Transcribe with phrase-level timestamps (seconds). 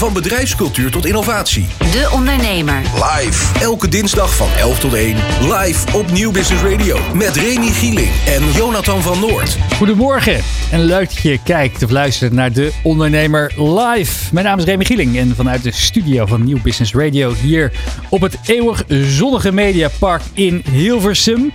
[0.00, 1.66] Van bedrijfscultuur tot innovatie.
[1.78, 2.82] De Ondernemer.
[2.94, 3.58] Live.
[3.60, 5.16] Elke dinsdag van 11 tot 1.
[5.40, 6.98] Live op Nieuw Business Radio.
[7.14, 9.58] Met Remy Gieling en Jonathan van Noord.
[9.76, 10.40] Goedemorgen
[10.70, 14.34] en leuk dat je kijkt of luistert naar De Ondernemer Live.
[14.34, 17.72] Mijn naam is Remy Gieling en vanuit de studio van Nieuw Business Radio hier
[18.08, 21.52] op het eeuwig zonnige Mediapark in Hilversum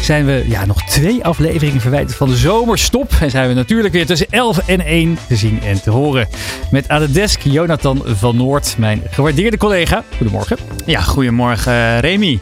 [0.00, 3.12] zijn we ja, nog twee afleveringen verwijderd van de zomerstop.
[3.20, 6.28] En zijn we natuurlijk weer tussen 11 en 1 te zien en te horen.
[6.70, 10.02] Met aan de desk Jonathan van Noord, mijn gewaardeerde collega.
[10.16, 10.56] Goedemorgen.
[10.86, 12.38] Ja, goedemorgen Remy.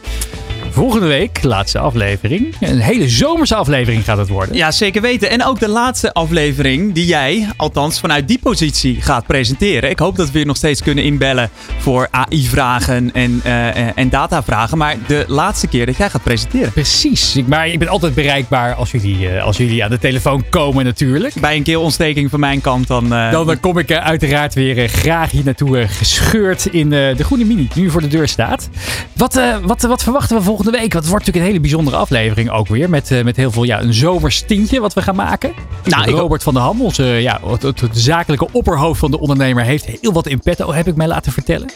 [0.77, 2.55] Volgende week, laatste aflevering.
[2.59, 4.55] Een hele zomerse aflevering gaat het worden.
[4.55, 5.29] Ja, zeker weten.
[5.29, 9.89] En ook de laatste aflevering die jij, althans vanuit die positie, gaat presenteren.
[9.89, 14.77] Ik hoop dat we je nog steeds kunnen inbellen voor AI-vragen en, uh, en datavragen.
[14.77, 16.71] Maar de laatste keer dat jij gaat presenteren.
[16.71, 17.41] Precies.
[17.45, 21.33] Maar ik ben altijd bereikbaar als jullie, uh, als jullie aan de telefoon komen natuurlijk.
[21.33, 23.13] Bij een keelontsteking van mijn kant dan...
[23.13, 27.67] Uh, dan, dan, kom ik uiteraard weer graag hier naartoe gescheurd in de groene mini
[27.73, 28.69] die nu voor de deur staat.
[29.13, 30.93] Wat, wat, wat verwachten we volgende week.
[30.93, 32.89] Want het wordt natuurlijk een hele bijzondere aflevering ook weer.
[32.89, 35.53] Met, uh, met heel veel, ja, een zomerstintje wat we gaan maken.
[35.83, 40.13] Nou, Robert van der Ham, onze ja, het, zakelijke opperhoofd van de ondernemer, heeft heel
[40.13, 41.69] wat in petto, heb ik mij laten vertellen.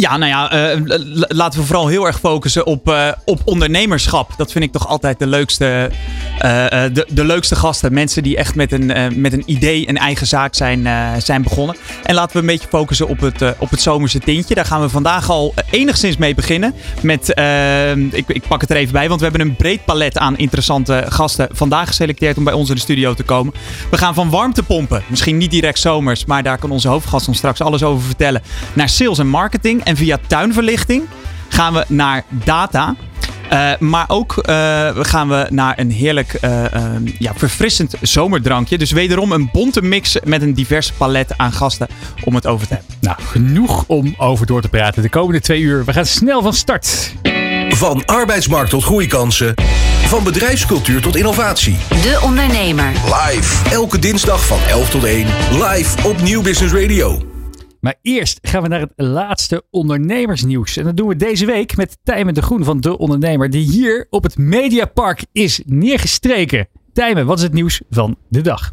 [0.00, 0.80] Ja, nou ja, uh,
[1.28, 4.34] laten we vooral heel erg focussen op, uh, op ondernemerschap.
[4.36, 5.90] Dat vind ik toch altijd de leukste,
[6.92, 7.92] de, de leukste gasten.
[7.92, 10.88] Mensen die echt met een, met een idee, een eigen zaak zijn,
[11.22, 11.76] zijn begonnen.
[12.02, 14.54] En laten we een beetje focussen op het, op het zomerse tintje.
[14.54, 16.74] Daar gaan we vandaag al enigszins mee beginnen.
[17.00, 17.28] Met,
[18.10, 21.04] ik, ik pak het er even bij, want we hebben een breed palet aan interessante
[21.08, 23.54] gasten vandaag geselecteerd om bij ons in de studio te komen.
[23.90, 27.60] We gaan van warmtepompen, misschien niet direct zomers, maar daar kan onze hoofdgast ons straks
[27.60, 29.86] alles over vertellen, naar sales en marketing.
[29.88, 31.02] En via tuinverlichting
[31.48, 32.94] gaan we naar data.
[33.52, 36.64] Uh, maar ook uh, gaan we naar een heerlijk, uh,
[37.18, 38.78] ja, verfrissend zomerdrankje.
[38.78, 41.88] Dus wederom een bonte mix met een divers palet aan gasten
[42.24, 42.94] om het over te hebben.
[43.00, 45.84] Nou, genoeg om over door te praten de komende twee uur.
[45.84, 47.14] We gaan snel van start.
[47.68, 49.54] Van arbeidsmarkt tot groeikansen.
[50.06, 51.76] Van bedrijfscultuur tot innovatie.
[51.88, 52.92] De Ondernemer.
[53.04, 53.70] Live.
[53.70, 55.26] Elke dinsdag van 11 tot 1.
[55.50, 57.27] Live op Nieuw Business Radio.
[57.80, 60.76] Maar eerst gaan we naar het laatste ondernemersnieuws.
[60.76, 63.50] En dat doen we deze week met Tijmen de Groen van De Ondernemer.
[63.50, 66.68] Die hier op het Mediapark is neergestreken.
[66.92, 68.72] Tijmen, wat is het nieuws van de dag?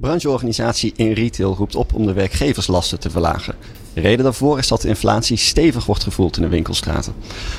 [0.00, 3.54] Brancheorganisatie in retail roept op om de werkgeverslasten te verlagen.
[3.94, 7.14] De reden daarvoor is dat de inflatie stevig wordt gevoeld in de winkelstraten.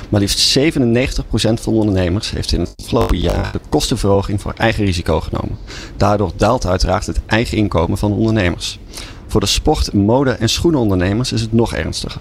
[0.08, 0.60] Maar liefst 97%
[1.30, 5.58] van de ondernemers heeft in het afgelopen jaar de kostenverhoging voor eigen risico genomen.
[5.96, 8.78] Daardoor daalt uiteraard het eigen inkomen van de ondernemers.
[9.28, 12.20] Voor de sport-, mode- en schoenenondernemers is het nog ernstiger.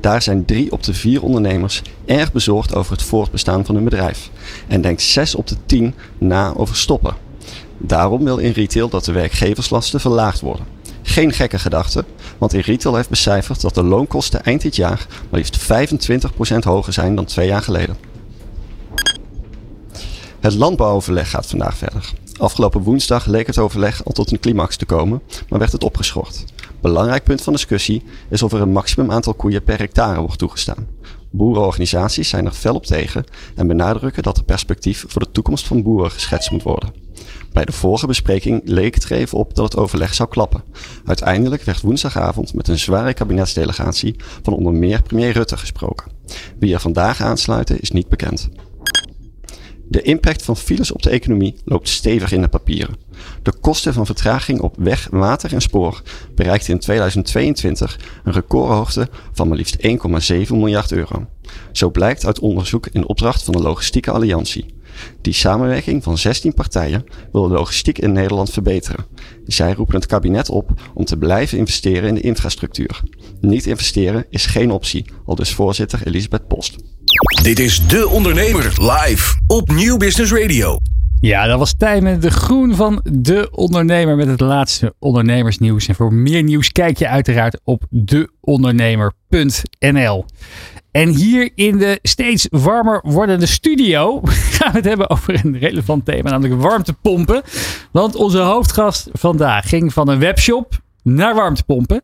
[0.00, 4.30] Daar zijn drie op de vier ondernemers erg bezorgd over het voortbestaan van hun bedrijf.
[4.66, 7.14] En denkt zes op de tien na over stoppen.
[7.78, 10.66] Daarom wil in retail dat de werkgeverslasten verlaagd worden.
[11.02, 12.04] Geen gekke gedachte,
[12.38, 15.58] want in retail heeft becijferd dat de loonkosten eind dit jaar maar liefst
[16.54, 17.96] 25% hoger zijn dan twee jaar geleden.
[20.40, 22.12] Het landbouwoverleg gaat vandaag verder.
[22.40, 26.44] Afgelopen woensdag leek het overleg al tot een climax te komen, maar werd het opgeschort.
[26.80, 30.86] Belangrijk punt van discussie is of er een maximum aantal koeien per hectare wordt toegestaan.
[31.30, 33.24] Boerenorganisaties zijn er fel op tegen
[33.54, 36.92] en benadrukken dat er perspectief voor de toekomst van boeren geschetst moet worden.
[37.52, 40.62] Bij de vorige bespreking leek het er even op dat het overleg zou klappen.
[41.04, 46.10] Uiteindelijk werd woensdagavond met een zware kabinetsdelegatie van onder meer premier Rutte gesproken.
[46.58, 48.48] Wie er vandaag aansluiten is niet bekend.
[49.90, 52.96] De impact van files op de economie loopt stevig in de papieren.
[53.42, 56.02] De kosten van vertraging op weg, water en spoor
[56.34, 59.88] bereikten in 2022 een recordhoogte van maar liefst 1,7
[60.48, 61.26] miljard euro.
[61.72, 64.74] Zo blijkt uit onderzoek in opdracht van de Logistieke Alliantie.
[65.20, 69.06] Die samenwerking van 16 partijen wil de logistiek in Nederland verbeteren.
[69.46, 73.00] Zij roepen het kabinet op om te blijven investeren in de infrastructuur.
[73.40, 76.76] Niet investeren is geen optie, al dus voorzitter Elisabeth Post.
[77.42, 80.76] Dit is De Ondernemer live op Nieuw Business Radio.
[81.20, 85.88] Ja, dat was Tijmen de Groen van De Ondernemer met het laatste ondernemersnieuws.
[85.88, 90.24] En voor meer nieuws kijk je uiteraard op deondernemer.nl.
[90.90, 94.20] En hier in de steeds warmer wordende studio
[94.56, 97.42] gaan we het hebben over een relevant thema, namelijk warmtepompen.
[97.92, 102.02] Want onze hoofdgast vandaag ging van een webshop naar warmtepompen.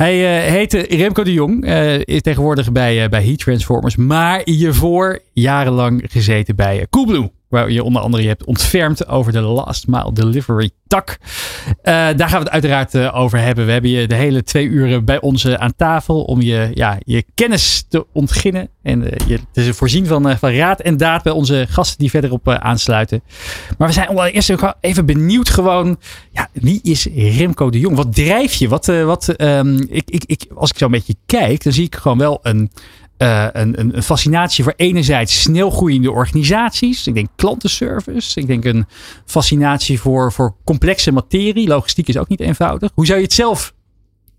[0.00, 4.40] Hij uh, heette Remco de Jong, uh, is tegenwoordig bij, uh, bij Heat Transformers, maar
[4.44, 7.30] hiervoor jarenlang gezeten bij Coolblue.
[7.50, 11.18] Waar je onder andere je hebt ontfermd over de last mile delivery tak.
[11.82, 13.66] Eh, daar gaan we het uiteraard eh, over hebben.
[13.66, 16.98] We hebben je de hele twee uren bij ons eh, aan tafel om je, ja,
[17.04, 18.68] je kennis te ontginnen.
[18.82, 23.22] En je te voorzien van, van raad en daad bij onze gasten die verderop aansluiten.
[23.78, 25.98] Maar we zijn allereerst even benieuwd gewoon.
[26.32, 27.96] Ja, wie is Remco de Jong?
[27.96, 28.68] Wat drijf je?
[28.68, 31.94] Wat, wat, ehm, ik, ik, ik, als ik zo een beetje kijk, dan zie ik
[31.94, 32.70] gewoon wel een,
[33.20, 37.06] eh, een, een, een fascinatie voor enerzijds snel groeiende organisaties.
[37.06, 38.40] Ik denk klantenservice.
[38.40, 38.86] Ik denk een
[39.24, 41.68] fascinatie voor, voor complexe materie.
[41.68, 42.90] Logistiek is ook niet eenvoudig.
[42.94, 43.74] Hoe zou je het zelf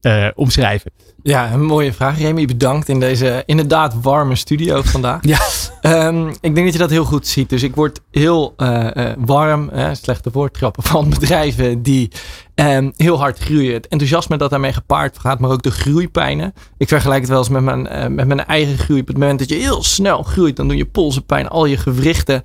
[0.02, 0.92] eh, omschrijven?
[1.24, 2.18] Ja, een mooie vraag.
[2.20, 5.20] Remy, bedankt in deze inderdaad warme studio vandaag.
[5.28, 5.40] Ja.
[5.82, 7.50] Ehm, ik denk dat je dat heel goed ziet.
[7.50, 12.12] Dus ik word heel eh, warm, slechte woordgrappen, van bedrijven die
[12.56, 13.74] ehm, heel hard groeien.
[13.74, 16.54] Het enthousiasme dat daarmee gepaard gaat, maar ook de groeipijnen.
[16.78, 19.02] Ik vergelijk het wel eens met mijn, eh, met mijn eigen groei.
[19.02, 21.78] Op het moment dat je heel snel groeit, dan doen je polsen pijn, al je
[21.78, 22.42] gewrichten.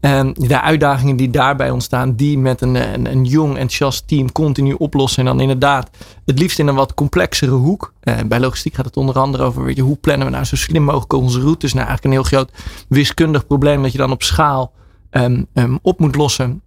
[0.00, 4.72] Ehm, de uitdagingen die daarbij ontstaan, die met een, een, een jong enthousiast team continu
[4.72, 5.26] oplossen.
[5.26, 5.90] En dan inderdaad
[6.24, 7.92] het liefst in een wat complexere hoek.
[8.00, 10.56] Eh, bij logistiek gaat het onder andere over weet je, hoe plannen we nou zo
[10.56, 11.72] slim mogelijk onze routes.
[11.72, 12.52] Nou, eigenlijk een heel groot
[12.88, 14.72] wiskundig probleem dat je dan op schaal
[15.10, 15.42] ehm,
[15.82, 16.62] op moet lossen.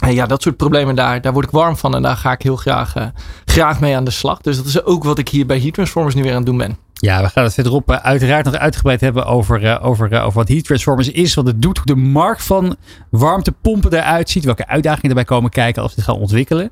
[0.00, 2.42] En ja, dat soort problemen daar, daar word ik warm van en daar ga ik
[2.42, 3.06] heel graag, eh,
[3.44, 4.40] graag mee aan de slag.
[4.40, 6.56] Dus dat is ook wat ik hier bij Heat Transformers nu weer aan het doen
[6.56, 6.76] ben.
[6.92, 10.48] Ja, we gaan het verderop eh, uiteraard nog uitgebreid hebben over, eh, over, over wat
[10.48, 12.76] Heat Transformers is, wat het doet, hoe de markt van
[13.10, 16.70] warmtepompen eruit ziet, welke uitdagingen erbij komen kijken als we dit gaan ontwikkelen.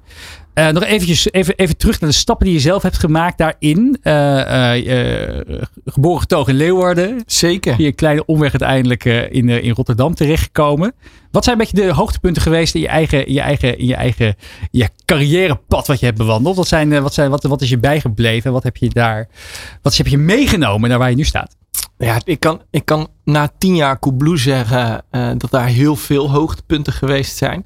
[0.58, 3.98] Eh, nog eventjes, even, even terug naar de stappen die je zelf hebt gemaakt daarin.
[4.02, 5.44] Eh, eh,
[5.84, 7.22] geboren getogen in Leeuwarden.
[7.26, 7.74] Zeker.
[7.74, 10.94] Via een kleine omweg uiteindelijk in, in Rotterdam terechtgekomen.
[11.30, 13.94] Wat zijn een beetje de hoogtepunten geweest in je eigen, in je eigen, in je
[13.94, 14.34] eigen
[14.70, 16.56] ja, carrièrepad wat je hebt bewandeld?
[16.56, 18.52] Wat, zijn, wat, zijn, wat, wat is je bijgebleven?
[18.52, 19.28] Wat heb je daar
[19.82, 21.56] wat heb je meegenomen naar waar je nu staat?
[21.98, 26.92] Ja, ik kan, ik kan na tien jaar Coolblue zeggen dat daar heel veel hoogtepunten
[26.92, 27.64] geweest zijn.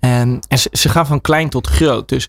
[0.00, 2.08] En, en ze, ze gaan van klein tot groot.
[2.08, 2.28] Dus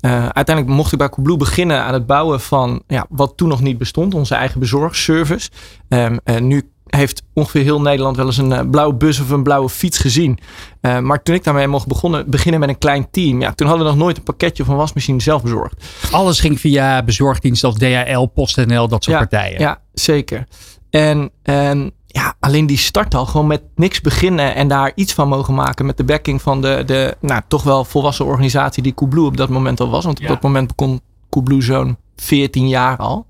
[0.00, 3.60] eh, uiteindelijk mocht ik bij Coolblue beginnen aan het bouwen van ja, wat toen nog
[3.60, 5.50] niet bestond, onze eigen bezorgservice.
[5.88, 9.68] En nu heeft ongeveer heel Nederland wel eens een eh, blauwe bus of een blauwe
[9.68, 10.38] fiets gezien.
[10.80, 13.86] Eh, maar toen ik daarmee mocht begonnen, beginnen met een klein team, ja, toen hadden
[13.86, 15.84] we nog nooit een pakketje een wasmachine zelf bezorgd.
[16.10, 19.60] Alles ging via bezorgdiensten als DHL, PostNL, dat soort ja, partijen.
[19.60, 20.46] Ja, zeker.
[20.90, 25.28] En, en ja, alleen die start al gewoon met niks beginnen en daar iets van
[25.28, 29.24] mogen maken met de backing van de, de nou, toch wel volwassen organisatie die Coolblue
[29.26, 30.04] op dat moment al was.
[30.04, 30.28] Want op Ja.
[30.28, 31.00] dat moment begon
[31.30, 33.26] Coolblue zo'n 14 jaar al.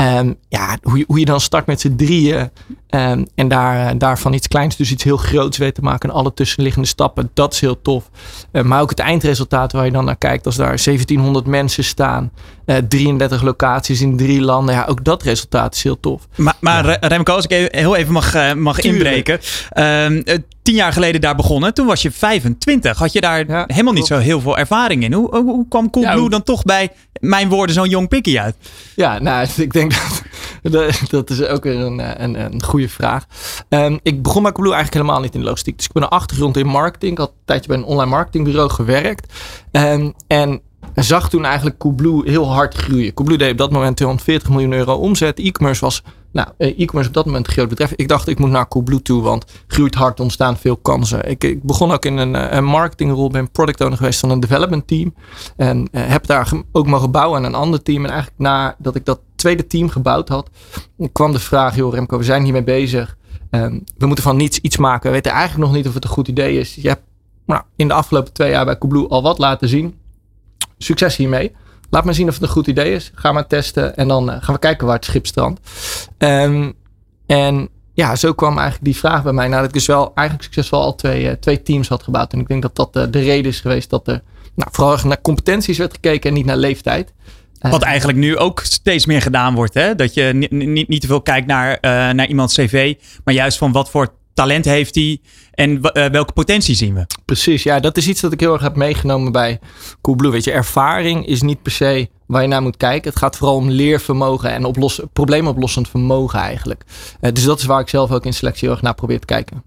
[0.00, 2.50] Ehm, ja, hoe, je- hoe je dan start met z'n drieën
[2.88, 6.14] ehm, en daar, eh, daarvan iets kleins, dus iets heel groots weet te maken en
[6.14, 8.10] alle tussenliggende stappen, dat is heel tof.
[8.52, 12.30] Eh, maar ook het eindresultaat waar je dan naar kijkt, als daar 1700 mensen staan,
[12.64, 16.26] eh, 33 locaties in drie landen, ja, ook dat resultaat is heel tof.
[16.36, 19.04] Maar, maar Re- Remco, als ik even- heel even mag, eh, mag Tuurlijk.
[19.04, 19.40] inbreken.
[19.70, 21.74] Ehm, eh, tien jaar geleden daar begonnen.
[21.74, 22.98] Toen was je 25.
[22.98, 24.22] Had je daar Ja, helemaal niet klopt.
[24.22, 25.12] zo heel veel ervaring in.
[25.12, 28.40] Hoe, hoe, hoe kwam Coolblue Ja, hoe- dan toch bij mijn woorden zo'n jong pikkie
[28.40, 28.56] uit?
[28.96, 29.89] Ja, nou, ik denk
[30.62, 33.26] dat dat, is ook weer een, eh, een, goede vraag.
[33.68, 35.76] Ehm, ik begon bij Coolblue eigenlijk helemaal niet in de logistiek.
[35.76, 37.12] Dus ik ben een achtergrond in marketing.
[37.12, 39.32] Ik had een tijdje bij een online marketingbureau gewerkt.
[39.70, 40.60] Ehm, en
[40.94, 43.14] zag toen eigenlijk Coolblue heel hard groeien.
[43.14, 45.38] Coolblue deed op dat moment 240 miljoen euro omzet.
[45.38, 46.02] E-commerce was,
[46.32, 47.92] nou, eh, e-commerce op dat moment een groot bedrijf.
[47.92, 51.30] Ik dacht, ik moet naar Coolblue toe, want groeit hard, ontstaan veel kansen.
[51.30, 54.40] Ik, ik begon ook in een, eh, een marketingrol, ben product owner geweest van een
[54.40, 55.14] development team.
[55.56, 58.04] En heb daar ook mogen bouwen aan een ander team.
[58.04, 60.50] En eigenlijk nadat ik dat tweede team gebouwd had,
[61.12, 63.16] kwam de vraag, joh Remco, we zijn hiermee bezig.
[63.50, 65.06] Ehm, we moeten van niets iets maken.
[65.06, 66.74] We weten eigenlijk nog niet of het een goed idee is.
[66.74, 67.02] Je hebt
[67.46, 69.94] nou, in de afgelopen twee jaar bij Coolblue al wat laten zien.
[70.78, 71.52] Succes hiermee.
[71.90, 73.10] Laat maar zien of het een goed idee is.
[73.14, 75.60] Ga maar testen en dan eh, gaan we kijken waar het schip strandt.
[76.18, 76.72] Ehm,
[77.26, 79.48] en ja, zo kwam eigenlijk die vraag bij mij.
[79.48, 82.32] Nadat ik dus wel eigenlijk succesvol al twee, eh, twee teams had gebouwd.
[82.32, 84.22] En ik denk dat dat eh, de reden is geweest dat er
[84.54, 87.12] nou, vooral naar competenties werd gekeken en niet naar leeftijd.
[87.60, 89.74] Eh, Wat eigenlijk nu ook steeds meer gedaan wordt.
[89.74, 89.94] Hè?
[89.94, 92.94] Dat je ni- ni- niet, niet te veel kijkt naar, eh, naar iemands cv.
[93.24, 95.20] Maar juist van wat voor talent heeft hij.
[95.50, 97.06] En eh, welke potentie zien we.
[97.24, 99.58] Precies, ja, dat is iets dat ik heel erg heb meegenomen bij
[100.00, 100.30] Coolblue.
[100.30, 103.10] Weet je, ervaring is niet per se waar je naar moet kijken.
[103.10, 106.82] Het gaat vooral om leervermogen en oplossen, probleemoplossend vermogen eigenlijk.
[107.32, 109.62] Dus dat is waar ik zelf ook in selectie heel erg naar probeer te kijken.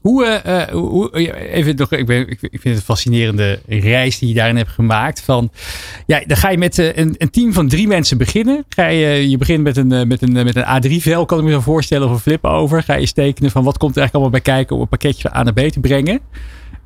[0.00, 4.18] Hoe, eh, eh, hoe, ja, even nog, ik, ben, ik, vind het een fascinerende reis
[4.18, 5.20] die je daarin hebt gemaakt.
[5.20, 5.50] Van,
[6.06, 8.64] ja, dan ga je met eh, een, een team van drie mensen beginnen.
[8.68, 11.60] Ga je, je begint met een, met een, met een A3-vel, kan ik me zo
[11.60, 12.82] voorstellen, of een flip over.
[12.82, 15.40] Ga je stekenen van wat komt er eigenlijk allemaal bij kijken om een pakketje van
[15.40, 16.20] A naar B te brengen.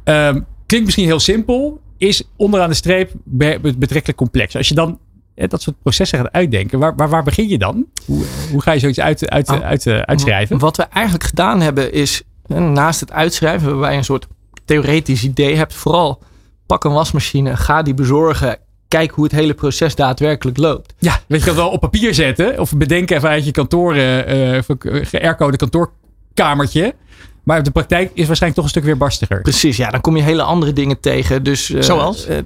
[0.05, 4.57] Ehm, klinkt misschien heel simpel, is onderaan de streep be- be- betrekkelijk complex.
[4.57, 4.99] Als je dan
[5.35, 7.87] dat soort processen gaat uitdenken, waar, waar, waar begin je dan?
[8.07, 10.59] Hoe, hoe ga je zoiets uit, uit, Ah, uit, uitschrijven?
[10.59, 14.27] Wat we eigenlijk gedaan hebben is Naast het uitschrijven, waarbij je een soort
[14.65, 16.23] theoretisch idee hebt, vooral
[16.67, 18.59] pak een wasmachine, ga die bezorgen.
[18.89, 20.95] Kijk hoe het hele proces daadwerkelijk loopt.
[20.99, 22.59] Ja, weet je dat wel op papier zetten.
[22.59, 24.59] Of bedenken even uit je kantoor, uh,
[25.03, 26.95] geaircode kantoorkamertje.
[27.43, 29.41] Maar de praktijk is waarschijnlijk toch een stuk weer barstiger.
[29.41, 29.91] Precies, ja.
[29.91, 31.43] Dan kom je hele andere dingen tegen.
[31.43, 32.29] Dus, uh, Zoals?
[32.29, 32.39] Uh,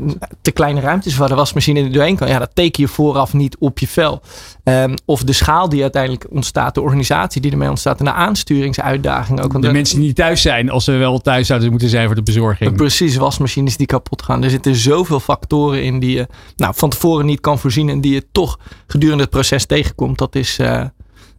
[0.43, 2.29] te kleine ruimtes waar de wasmachine er doorheen kan.
[2.29, 4.23] Ja, dat teken je vooraf niet op je vel.
[4.65, 6.75] Um, of de schaal die uiteindelijk ontstaat.
[6.75, 7.99] De organisatie die ermee ontstaat.
[7.99, 9.53] En de aansturingsuitdaging ook.
[9.53, 10.71] Want de, mensen die niet thuis zijn.
[10.71, 12.77] Als ze wel thuis zouden moeten zijn voor de bezorging.
[12.77, 14.45] Precies, wasmachines die kapot gaan.
[14.45, 16.27] Er zitten zoveel factoren in die je
[16.57, 17.89] nou, van tevoren niet kan voorzien.
[17.89, 20.19] En die je toch gedurende het proces tegenkomt.
[20.19, 20.59] Dat is...
[20.59, 20.85] Uh,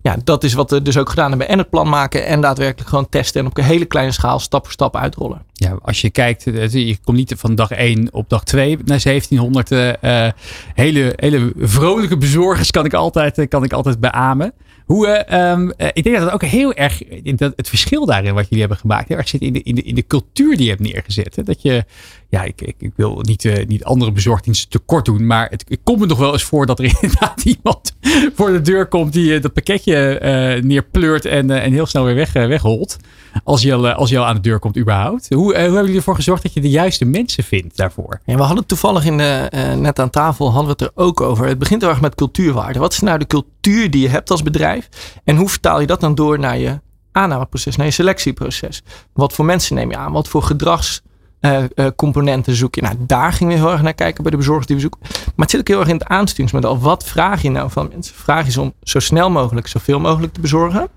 [0.07, 1.47] ja, dat is wat we dus ook gedaan hebben.
[1.47, 3.41] En het plan maken en daadwerkelijk gewoon testen.
[3.41, 5.41] En op een hele kleine schaal stap voor stap uitrollen.
[5.53, 9.71] Ja, als je kijkt, je komt niet van dag 1 op dag 2 naar 1700.
[9.71, 10.29] Uh,
[10.73, 14.53] hele, hele vrolijke bezorgers kan ik altijd, kan ik altijd beamen.
[14.85, 18.59] Hoe, um, ik denk dat het ook heel erg, dat het verschil daarin wat jullie
[18.59, 20.81] hebben gemaakt, heel erg zit in de, in de, in de cultuur die je hebt
[20.81, 21.35] neergezet.
[21.35, 21.43] Hè?
[21.43, 21.85] Dat je,
[22.29, 26.05] ja, ik, ik, wil niet, uh, niet andere bezorgdiensten tekort doen, maar het, komt me
[26.05, 27.95] nog wel eens voor dat er inderdaad iemand
[28.35, 32.15] voor de deur komt die uh, dat pakketje uh, neerpleurt en, en heel snel weer
[32.15, 32.97] weg, wegholt.
[33.43, 35.29] Als je, al, als je aan de deur komt überhaupt.
[35.29, 38.19] Hoe, hoe hebben jullie ervoor gezorgd dat je de juiste mensen vindt daarvoor?
[38.25, 41.47] We hadden toevallig in de, net aan tafel hadden we het er ook over.
[41.47, 42.79] Het begint heel met cultuurwaarde.
[42.79, 44.89] Wat is nou de cultuur die je hebt als bedrijf?
[45.23, 46.79] En hoe vertaal je dat dan door naar je
[47.11, 48.81] aannameproces, naar je selectieproces?
[49.13, 50.11] Wat voor mensen neem je aan?
[50.11, 51.07] Wat voor gedragscomponenten
[51.47, 52.81] uh, uh, zoek je?
[52.81, 54.99] Nou, daar gingen we heel erg naar kijken bij de bezorgers die we zoeken.
[55.03, 56.79] Maar het zit ook heel erg in het aansturingsmodel.
[56.79, 58.15] Wat vraag je nou van mensen?
[58.15, 60.87] Vraag je ze om zo snel mogelijk, zoveel mogelijk te bezorgen?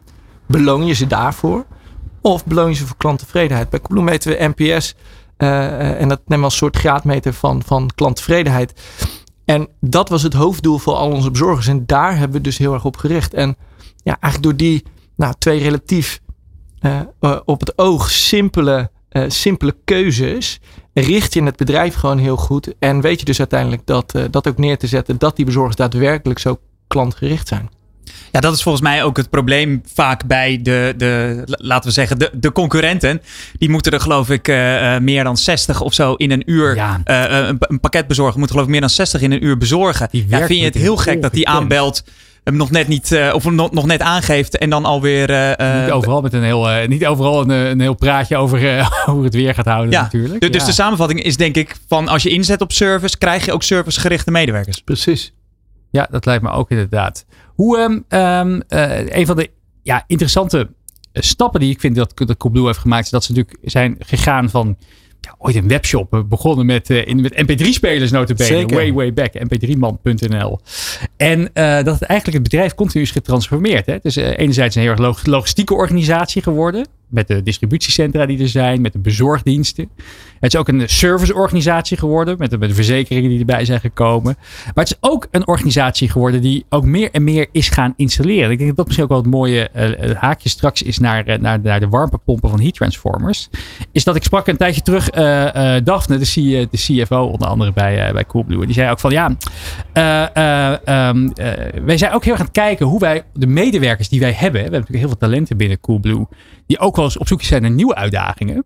[0.46, 1.64] Beloon je ze daarvoor?
[2.20, 3.70] Of beloon je ze voor klanttevredenheid?
[3.70, 4.94] Bij Coolblue meten we NPS.
[5.38, 8.80] Uh, en dat nemen we als soort graadmeter van, van klanttevredenheid.
[9.44, 11.66] En dat was het hoofddoel voor al onze bezorgers.
[11.66, 13.34] En daar hebben we dus heel erg op gericht.
[13.34, 13.56] En
[14.02, 14.84] ja, eigenlijk door die
[15.16, 16.20] nou, twee relatief
[17.44, 20.60] op het oog simpele, uh, simpele keuzes
[20.94, 22.74] richt je het bedrijf gewoon heel goed.
[22.78, 26.38] En weet je dus uiteindelijk dat, dat ook neer te zetten dat die bezorgers daadwerkelijk
[26.38, 27.70] zo klantgericht zijn.
[28.32, 32.18] Ja, dat is volgens mij ook het probleem vaak bij de, de laten we zeggen,
[32.18, 33.22] de, de concurrenten.
[33.58, 36.74] Die moeten er geloof ik uh, meer dan 60 of zo in een uur.
[36.74, 37.00] Ja.
[37.04, 40.08] Uh, een, een pakketbezorger moet geloof ik meer dan 60 in een uur bezorgen.
[40.10, 42.04] Ja, vind je het heel gek dat die aanbelt
[42.50, 45.30] hem nog net niet uh, of nog, nog net aangeeft en dan alweer.
[45.30, 49.24] Uh, niet overal met een heel, uh, niet overal een, een heel praatje over hoe
[49.24, 50.52] het weer gaat houden ja, natuurlijk.
[50.52, 50.66] Dus ja.
[50.66, 54.30] de samenvatting is denk ik van als je inzet op service, krijg je ook servicegerichte
[54.30, 54.80] medewerkers.
[54.80, 55.34] Precies.
[55.90, 57.24] Ja, dat lijkt me ook inderdaad.
[57.54, 58.62] Hoe um, um,
[59.08, 59.50] een van de
[59.82, 60.68] ja, interessante
[61.12, 64.50] stappen die ik vind dat, dat Coolblue heeft gemaakt, is dat ze natuurlijk zijn gegaan
[64.50, 64.76] van
[65.38, 68.66] ooit een webshop begonnen met, uh, in, met mp3-spelers notabene.
[68.66, 69.32] Way, way back.
[69.34, 70.60] mp3man.nl.
[71.16, 71.46] En uh,
[71.84, 73.86] dat het eigenlijk het bedrijf continu is getransformeerd.
[73.86, 73.96] Hè?
[74.02, 76.86] Dus uh, enerzijds een heel erg log logistieke organisatie geworden.
[77.08, 78.80] Met de distributiecentra die er zijn.
[78.80, 79.90] Met de bezorgdiensten.
[80.40, 82.34] Het is ook een serviceorganisatie geworden.
[82.38, 84.36] Met de, verzekeringen die erbij zijn gekomen.
[84.64, 88.50] Maar het is ook een organisatie geworden die ook meer en meer is gaan installeren.
[88.50, 91.60] Ik denk dat dat misschien ook wel het mooie uh, haakje straks is naar, naar,
[91.60, 93.48] naar de warmtepompen van heat transformers.
[93.92, 98.24] Is dat ik sprak een tijdje terug uh, Daphne, de, CFO onder andere bij, bij
[98.26, 98.66] Coolblue.
[98.66, 99.26] Die zei ook van ja,
[101.08, 101.32] um,
[101.84, 104.52] wij zijn ook heel erg aan het kijken hoe wij de medewerkers die wij hebben.
[104.52, 106.26] We hebben natuurlijk heel veel talenten binnen Coolblue.
[106.66, 108.64] Die ook wel eens op zoek zijn naar nieuwe uitdagingen.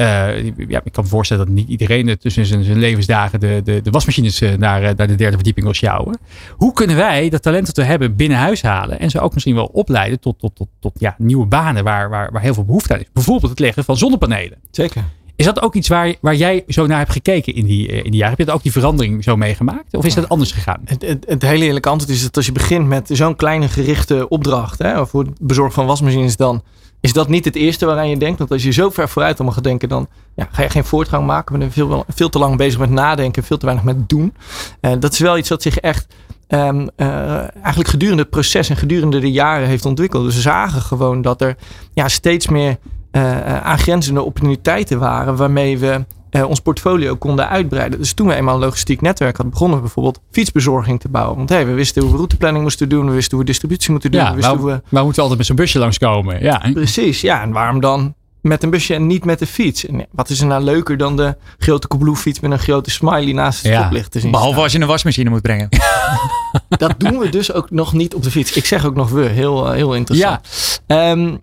[0.00, 3.80] Uh, ja, ik kan me voorstellen dat niet iedereen tussen zijn, zijn levensdagen de, de,
[3.82, 6.18] de wasmachines naar, naar de derde verdieping wil sjouwen.
[6.56, 9.54] Hoe kunnen wij dat talent dat we hebben binnen huis halen en ze ook misschien
[9.54, 12.94] wel opleiden tot, tot, tot, tot ja, nieuwe banen waar, waar, waar heel veel behoefte
[12.94, 13.06] aan is?
[13.12, 14.58] Bijvoorbeeld het leggen van zonnepanelen.
[14.70, 15.04] Zeker.
[15.36, 18.12] Is dat ook iets waar, waar jij zo naar hebt gekeken in die, in die
[18.12, 18.28] jaren?
[18.28, 19.96] Heb je dat ook die verandering zo meegemaakt?
[19.96, 20.80] Of is dat anders gegaan?
[20.84, 24.28] Het, het, het hele eerlijke antwoord is dat als je begint met zo'n kleine gerichte
[24.28, 26.62] opdracht, hè, voor het bezorgen van wasmachines, dan
[27.00, 28.38] is dat niet het eerste waaraan je denkt.
[28.38, 31.26] Want als je zo ver vooruit allemaal gaat denken, dan ja, ga je geen voortgang
[31.26, 31.54] maken.
[31.54, 34.34] We zijn veel, veel te lang bezig met nadenken, veel te weinig met doen.
[34.80, 36.06] Uh, dat is wel iets wat zich echt
[36.48, 40.24] um, uh, eigenlijk gedurende het proces en gedurende de jaren heeft ontwikkeld.
[40.24, 41.56] Dus we zagen gewoon dat er
[41.92, 42.76] ja, steeds meer
[43.12, 47.98] uh, aangrenzende opportuniteiten waren waarmee we uh, ons portfolio konden uitbreiden.
[47.98, 51.36] Dus toen we eenmaal een logistiek netwerk hadden, begonnen we bijvoorbeeld fietsbezorging te bouwen.
[51.36, 54.10] Want hey, we wisten hoe we routeplanning moesten doen, we wisten hoe we distributie moeten
[54.10, 54.20] doen.
[54.20, 54.82] Ja, we wisten waar, hoe we...
[54.88, 56.42] waar moeten we altijd met zo'n busje langskomen?
[56.42, 56.70] Ja.
[56.72, 57.42] Precies, ja.
[57.42, 59.86] En waarom dan met een busje en niet met de fiets?
[59.86, 63.32] En wat is er nou leuker dan de grote Coolblue fiets met een grote smiley
[63.32, 63.80] naast het ja.
[63.80, 64.64] stoplicht te zien Behalve staan.
[64.64, 65.68] als je een wasmachine moet brengen.
[66.68, 68.52] Dat doen we dus ook nog niet op de fiets.
[68.52, 70.40] Ik zeg ook nog we, heel, uh, heel interessant.
[70.86, 71.10] Ja.
[71.10, 71.40] Um,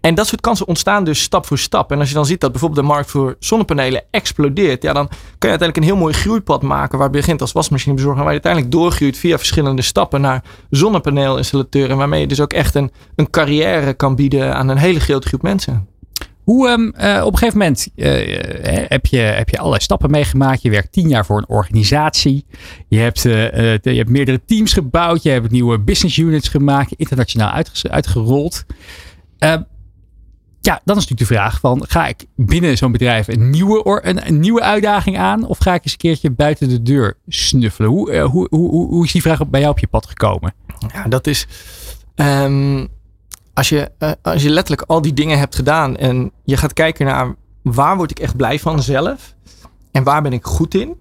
[0.00, 1.92] en dat soort kansen ontstaan dus stap voor stap.
[1.92, 5.50] En als je dan ziet dat bijvoorbeeld de markt voor zonnepanelen explodeert, ja, dan kan
[5.50, 6.98] je uiteindelijk een heel mooi groeipad maken.
[6.98, 11.90] Waar je begint als wasmachinebezorger, waar je uiteindelijk doorgroeit via verschillende stappen naar zonnepaneelinstallateur.
[11.90, 15.28] En waarmee je dus ook echt een, een carrière kan bieden aan een hele grote
[15.28, 15.88] groep mensen.
[16.44, 20.10] Hoe ehm, eh, op een gegeven moment eh, eh, heb, je, heb je allerlei stappen
[20.10, 20.62] meegemaakt.
[20.62, 22.46] Je werkt tien jaar voor een organisatie.
[22.88, 25.22] Je hebt, je hebt meerdere teams gebouwd.
[25.22, 26.92] Je hebt nieuwe business units gemaakt.
[26.92, 28.64] Internationaal uitge- uitgerold.
[30.62, 34.26] Ja, dan is natuurlijk de vraag van, ga ik binnen zo'n bedrijf een nieuwe, een,
[34.26, 35.46] een nieuwe uitdaging aan?
[35.46, 37.90] Of ga ik eens een keertje buiten de deur snuffelen?
[37.90, 40.54] Hoe, eh, hoe, hoe, hoe, is die vraag bij jou op je pad gekomen?
[40.92, 41.46] Ja, dat is.
[42.14, 42.86] ehm,
[43.54, 47.06] als, je, eh, als je letterlijk al die dingen hebt gedaan en je gaat kijken
[47.06, 49.34] naar waar word ik echt blij van zelf
[49.92, 50.96] en waar ben ik goed in.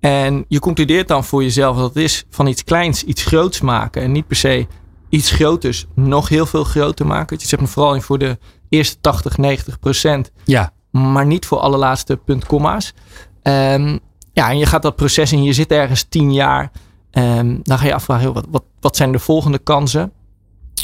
[0.00, 4.02] En je concludeert dan voor jezelf dat het is van iets kleins iets groots maken
[4.02, 4.66] en niet per se
[5.08, 7.36] iets groters nog heel veel groter maken.
[7.40, 8.38] Je zet me vooral in voor de
[8.74, 12.94] eerste 80, 90 procent Ja, maar niet voor alle laatste punt, komma's.
[13.42, 13.98] Ehm,
[14.32, 16.70] ja, en je gaat dat proces in, je zit ergens tien jaar.
[17.10, 20.12] Ehm, dan ga je afvragen, wat, wat, wat zijn de volgende kansen?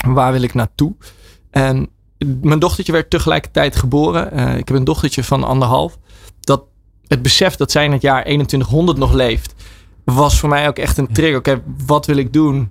[0.06, 0.94] Waar wil ik naartoe?
[1.50, 1.88] En
[2.40, 4.32] mijn dochtertje werd tegelijkertijd geboren.
[4.32, 5.98] Eh, ik heb een dochtertje van anderhalf.
[6.40, 6.64] Dat
[7.06, 9.54] het besef dat zij in het jaar 2100 nog leeft,
[10.04, 11.38] was voor mij ook echt een trigger.
[11.38, 12.70] Oké, wat wil ik doen?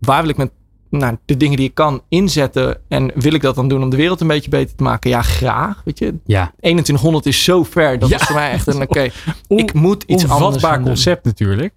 [0.00, 0.50] Waar wil ik met
[0.90, 2.78] nou, de dingen die ik kan inzetten?
[2.88, 5.10] En wil ik dat dan doen om de wereld een beetje beter te maken?
[5.10, 5.82] Ja, graag.
[5.84, 6.52] Weet je, ja.
[6.60, 7.98] 2100 is zo ver.
[7.98, 8.16] Dat Ja.
[8.16, 9.08] is voor mij echt een, oké,
[9.48, 10.82] ik moet iets anders doen.
[10.82, 11.72] concept natuurlijk.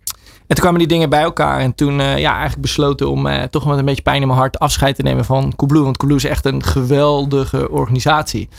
[0.48, 1.60] En toen kwamen die dingen bij elkaar.
[1.60, 4.40] En toen eh, ja, eigenlijk besloten om eh, toch met een beetje pijn in mijn
[4.40, 5.84] hart afscheid te nemen van Coolblue.
[5.84, 8.50] Want Coolblue is echt een geweldige organisatie.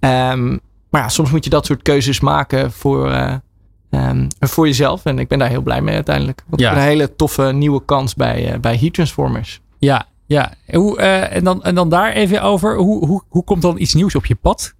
[0.00, 0.48] Ehm,
[0.90, 3.34] maar ja, soms moet je dat soort keuzes maken voor, eh,
[3.90, 5.04] ehm, voor jezelf.
[5.04, 6.42] En ik ben daar heel blij mee uiteindelijk.
[6.48, 6.68] Want Ja.
[6.70, 9.60] ik heb een hele toffe nieuwe kans bij, bij Heat Transformers.
[9.78, 10.54] Ja, ja.
[10.66, 12.76] En, hoe, eh, en, dan, en dan daar even over.
[12.76, 14.74] Hoe, hoe, hoe komt dan iets nieuws op je pad?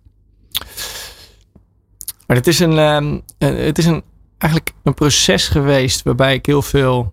[2.27, 4.03] Maar het is een, eh, het is een,
[4.39, 7.13] eigenlijk een proces geweest waarbij ik heel veel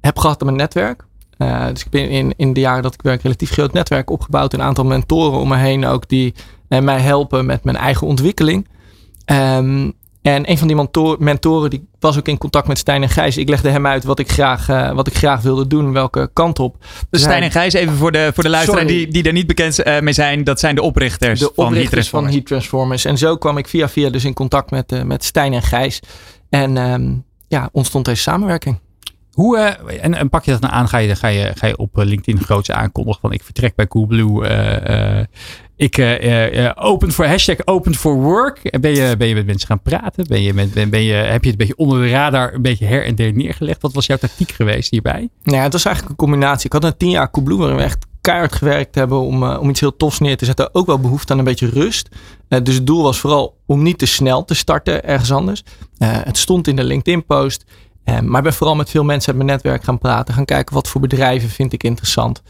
[0.00, 1.04] heb gehad aan mijn netwerk.
[1.38, 4.52] Eh, dus ik ben in, in de jaren dat ik werk relatief groot netwerk opgebouwd.
[4.52, 6.34] Een aantal mentoren om me heen ook die
[6.68, 8.68] mij helpen met mijn eigen ontwikkeling.
[9.24, 9.90] Ehm,
[10.26, 13.36] en een van die mentor- mentoren die was ook in contact met Stijn en Gijs.
[13.36, 16.58] Ik legde hem uit wat ik graag, eh, wat ik graag wilde doen, welke kant
[16.58, 16.84] op.
[17.10, 18.96] Dus Stijn en Gijs, even voor de, voor de luisteraar Sorry.
[18.96, 20.44] die, die er niet bekend eh, mee zijn.
[20.44, 22.34] Dat zijn de oprichters, de van Heat van Transformers.
[22.34, 23.04] Heat Transformers.
[23.04, 26.00] En zo kwam ik via via dus in contact met, eh, met Stijn en Gijs.
[26.48, 27.12] En ehm,
[27.48, 28.78] ja, ontstond deze samenwerking.
[29.36, 30.88] Hoe, eh, en, en pak je dat nou aan?
[30.88, 33.86] Ga je, ga je, ga je op eh, LinkedIn groots aankondigen van ik vertrek bij
[33.86, 34.46] Coolblue.
[34.46, 35.24] eh,
[35.76, 35.98] ik
[36.74, 38.64] open voor hashtag open for work.
[38.64, 40.26] En Ben je, ben je met mensen gaan praten?
[40.28, 42.62] Ben je met, ben, ben je, heb je het een beetje onder de radar een
[42.62, 43.82] beetje her en der neergelegd?
[43.82, 45.28] Wat was jouw tactiek geweest hierbij?
[45.42, 46.66] Nou ja, het was eigenlijk een combinatie.
[46.66, 49.80] Ik had een tien jaar Coolblue waarin we echt keihard gewerkt hebben om, om iets
[49.80, 50.74] heel tofs neer te zetten.
[50.74, 52.08] Ook wel behoefte aan een beetje rust.
[52.48, 55.62] Dus het doel was vooral om niet te snel te starten ergens anders.
[55.98, 57.64] Het stond in de LinkedIn post.
[58.06, 60.34] Eh, maar ik ben vooral met veel mensen uit mijn netwerk gaan praten.
[60.34, 62.42] Gaan kijken wat voor bedrijven vind ik interessant.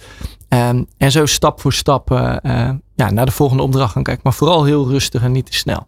[0.49, 4.23] Ehm, en zo stap voor stap eh, eh, ja, naar de volgende opdracht gaan kijken.
[4.25, 5.87] Maar vooral heel rustig en niet te snel.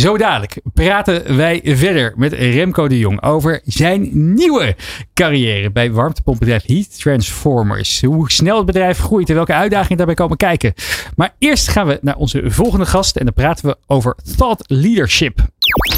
[0.00, 4.76] Zo dadelijk praten wij verder met Remco de Jong over zijn nieuwe
[5.14, 8.00] carrière bij warmtepompenbedrijf Heat Transformers.
[8.00, 10.74] Hoe snel het bedrijf groeit en welke uitdagingen daarbij komen kijken.
[11.14, 15.38] Maar eerst gaan we naar onze volgende gast en dan praten we over thought leadership.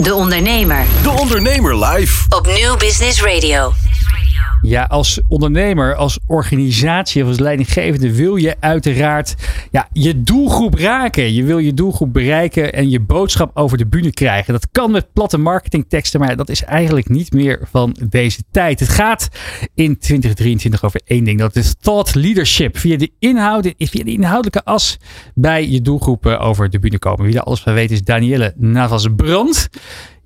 [0.03, 2.25] De Ondernemer De Ondernemer live.
[2.29, 3.73] op Nieuw Business Radio.
[4.62, 9.35] Ja, als ondernemer, als organisatie of als leidinggevende wil je uiteraard
[9.70, 11.35] ja, je doelgroep raken.
[11.35, 14.53] Je wil je doelgroep bereiken en je boodschap over de bühne krijgen.
[14.53, 18.81] Dat kan met platte marketingteksten, maar dat is eigenlijk niet meer van deze tijd.
[18.81, 19.29] Het gaat
[19.74, 21.38] in 2023 over één ding.
[21.38, 22.79] Dat is thought leadership.
[22.79, 24.98] Via de, inhoud, via de inhoudelijke as
[25.35, 27.24] bij je doelgroep eh, over de bühne komen.
[27.24, 29.68] Wie daar alles van weet is Danielle Navas-Brand.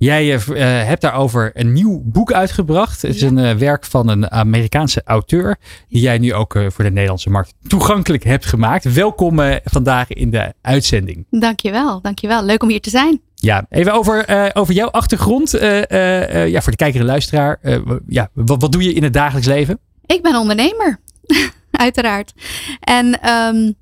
[0.03, 3.03] Jij eh, eh, hebt daarover een nieuw boek uitgebracht.
[3.03, 5.57] Het is een eh, werk van een Amerikaanse auteur.
[5.89, 8.95] Die jij nu ook voor de Nederlandse markt toegankelijk hebt gemaakt.
[8.95, 11.27] Welkom vandaag in de uitzending.
[11.31, 12.45] Dankjewel, dankjewel.
[12.45, 13.21] Leuk om hier te zijn.
[13.35, 15.51] Ja, even over, over jouw achtergrond.
[15.51, 17.59] Ja, voor de kijker en luisteraar.
[18.07, 19.79] Ja, wat, wat doe je in het dagelijks leven?
[20.07, 21.01] Ik ben ondernemer,
[21.71, 22.33] uiteraard.
[22.81, 23.73] En ehm,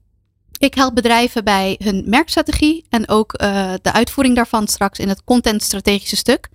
[0.61, 5.25] ik help bedrijven bij hun merkstrategie en ook eh, de uitvoering daarvan straks in het
[5.25, 6.49] contentstrategische stuk.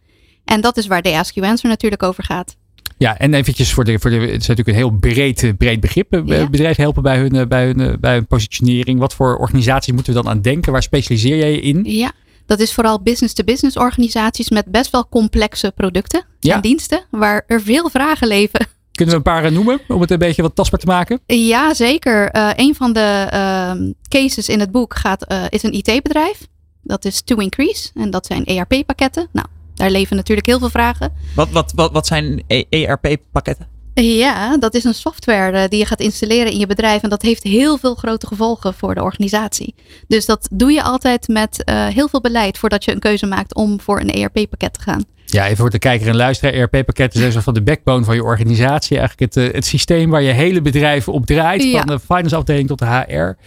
[0.45, 2.55] En dat is waar de Ask You Answer natuurlijk over gaat.
[2.97, 5.79] Ja, en eventjes voor de, voor de, het is natuurlijk een heel breed, eh, breed
[5.79, 6.13] begrip.
[6.13, 6.49] eh, Ja.
[6.49, 8.99] Bedrijven helpen bij hun, eh, bij, hun, eh, bij hun positionering.
[8.99, 10.71] Wat voor organisaties moeten we dan aan denken?
[10.71, 11.83] Waar specialiseer jij je in?
[11.83, 12.11] Ja,
[12.45, 16.55] dat is vooral business-to-business organisaties met best wel complexe producten Ja.
[16.55, 18.67] en diensten, waar er veel vragen leven.
[18.95, 21.19] Kunnen we een paar eh, noemen om het een beetje wat tastbaar te maken?
[21.25, 22.29] Ja, zeker.
[22.29, 26.47] Eh, een van de ehm, cases in het boek gaat, eh, is een IT-bedrijf.
[26.81, 27.89] Dat is To Increase.
[27.93, 29.27] En dat zijn ERP-pakketten.
[29.31, 31.13] Nou, daar leven natuurlijk heel veel vragen.
[31.35, 33.67] Wat, wat, wat, wat zijn E- ERP-pakketten?
[33.93, 37.01] Ja, dat is een software die je gaat installeren in je bedrijf.
[37.01, 39.75] En dat heeft heel veel grote gevolgen voor de organisatie.
[40.07, 43.55] Dus dat doe je altijd met uh, heel veel beleid voordat je een keuze maakt
[43.55, 45.03] om voor een ERP-pakket te gaan.
[45.25, 46.53] Ja, even voor de kijker en luisteraar.
[46.53, 48.97] ERP-pakketten zijn zo van de backbone van je organisatie.
[48.97, 51.63] Eigenlijk het, het systeem waar je hele bedrijf op draait.
[51.63, 51.77] Ja.
[51.77, 53.37] Van de finance afdeling tot de HR.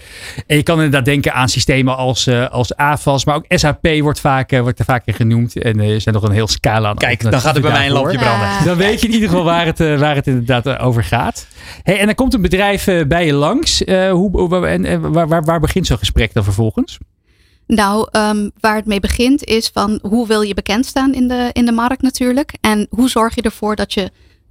[0.46, 3.24] En je kan inderdaad denken aan systemen als, uh, als AFAS.
[3.24, 5.58] Maar ook SAP wordt, vaak, uh, wordt er vaak in genoemd.
[5.58, 6.96] En er zijn nog een heel scala aan.
[6.96, 8.48] Kijk, dan gaat er bij mij een lampje branden.
[8.64, 11.46] Dan weet je in ieder geval waar het, waar het inderdaad over gaat.
[11.82, 13.82] Hey, en dan komt een bedrijf bij je langs.
[14.10, 16.98] hoe, en, waar, waar, waar begint zo'n gesprek dan vervolgens?
[17.68, 21.50] Nou, um, waar het mee begint is van hoe wil je bekend staan in de,
[21.52, 22.56] in de markt natuurlijk.
[22.60, 24.10] En hoe zorg je ervoor dat je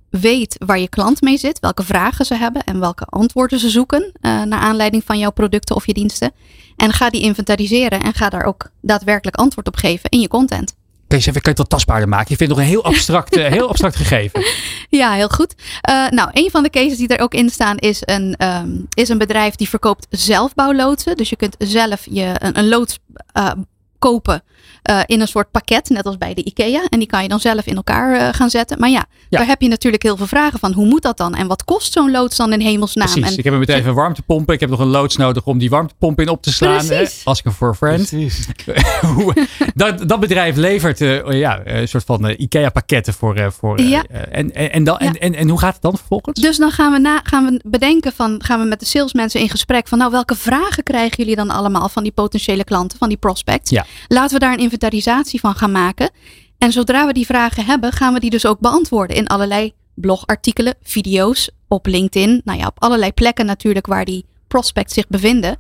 [0.10, 4.02] weet waar je klant mee zit, welke vragen ze hebben en welke antwoorden ze zoeken
[4.02, 6.32] uh, naar aanleiding van jouw producten of je diensten.
[6.76, 10.76] En ga die inventariseren en ga daar ook daadwerkelijk antwoord op geven in je content.
[11.08, 12.26] Even, kan je het wat tastbaarder maken?
[12.30, 14.44] Je vindt nog een heel abstract, heel abstract gegeven.
[14.90, 15.56] Ja, heel goed.
[15.90, 19.10] Uh, nou, een van de cases die er ook in staan is een, um, is
[19.10, 21.18] een bedrijf die verkoopt zelfbouwloodsen.
[21.18, 23.00] Dus je kunt zelf je, een, een loods
[23.38, 23.52] uh,
[24.00, 24.44] kopen
[24.90, 26.86] uh, in een soort pakket, net als bij de IKEA.
[26.90, 28.80] En die kan je dan zelf in elkaar uh, gaan zetten.
[28.80, 30.74] Maar ja, ja, daar heb je natuurlijk heel veel vragen van.
[30.74, 31.36] Hoe moet dat dan?
[31.36, 33.08] En wat kost zo'n loods dan in hemelsnaam?
[33.08, 33.32] Precies.
[33.32, 34.52] En ik heb een bedrijf een warmtepomp.
[34.52, 36.86] Ik heb nog een loods nodig om die warmtepomp in op te slaan.
[36.86, 37.22] Precies.
[37.26, 38.14] Als ik er voor friend.
[39.76, 43.52] dat, dat bedrijf levert uh, ja, een soort van IKEA pakketten voor.
[43.52, 44.04] voor ja.
[44.32, 45.06] en, en, en, dan, ja.
[45.08, 46.42] en, en, en hoe gaat het dan vervolgens?
[46.42, 49.50] Dus dan gaan we, na, gaan we bedenken van, gaan we met de salesmensen in
[49.50, 53.18] gesprek van nou welke vragen krijgen jullie dan allemaal van die potentiële klanten, van die
[53.18, 53.70] prospects?
[53.70, 53.86] Ja.
[54.08, 56.10] Laten we daar een inventarisatie van gaan maken.
[56.58, 60.76] En zodra we die vragen hebben, gaan we die dus ook beantwoorden in allerlei blogartikelen,
[60.84, 62.42] video's, op LinkedIn.
[62.44, 65.58] Nou ja, op allerlei plekken natuurlijk waar die prospects zich bevinden.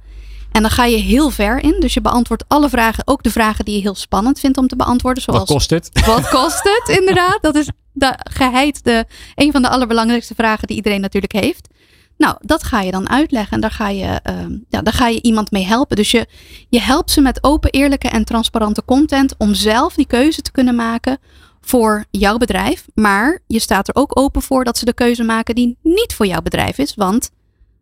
[0.51, 1.79] En dan ga je heel ver in.
[1.79, 4.75] Dus je beantwoordt alle vragen, ook de vragen die je heel spannend vindt om te
[4.75, 5.23] beantwoorden.
[5.23, 5.89] Zoals, wat kost het?
[6.05, 7.37] Wat kost het, inderdaad.
[7.41, 9.05] Dat is de, geheid de,
[9.35, 11.67] een van de allerbelangrijkste vragen die iedereen natuurlijk heeft.
[12.17, 15.21] Nou, dat ga je dan uitleggen en daar ga je, uh, ja, daar ga je
[15.21, 15.95] iemand mee helpen.
[15.95, 16.27] Dus je,
[16.69, 20.75] je helpt ze met open, eerlijke en transparante content om zelf die keuze te kunnen
[20.75, 21.17] maken
[21.61, 22.85] voor jouw bedrijf.
[22.93, 26.25] Maar je staat er ook open voor dat ze de keuze maken die niet voor
[26.25, 26.95] jouw bedrijf is.
[26.95, 27.29] Want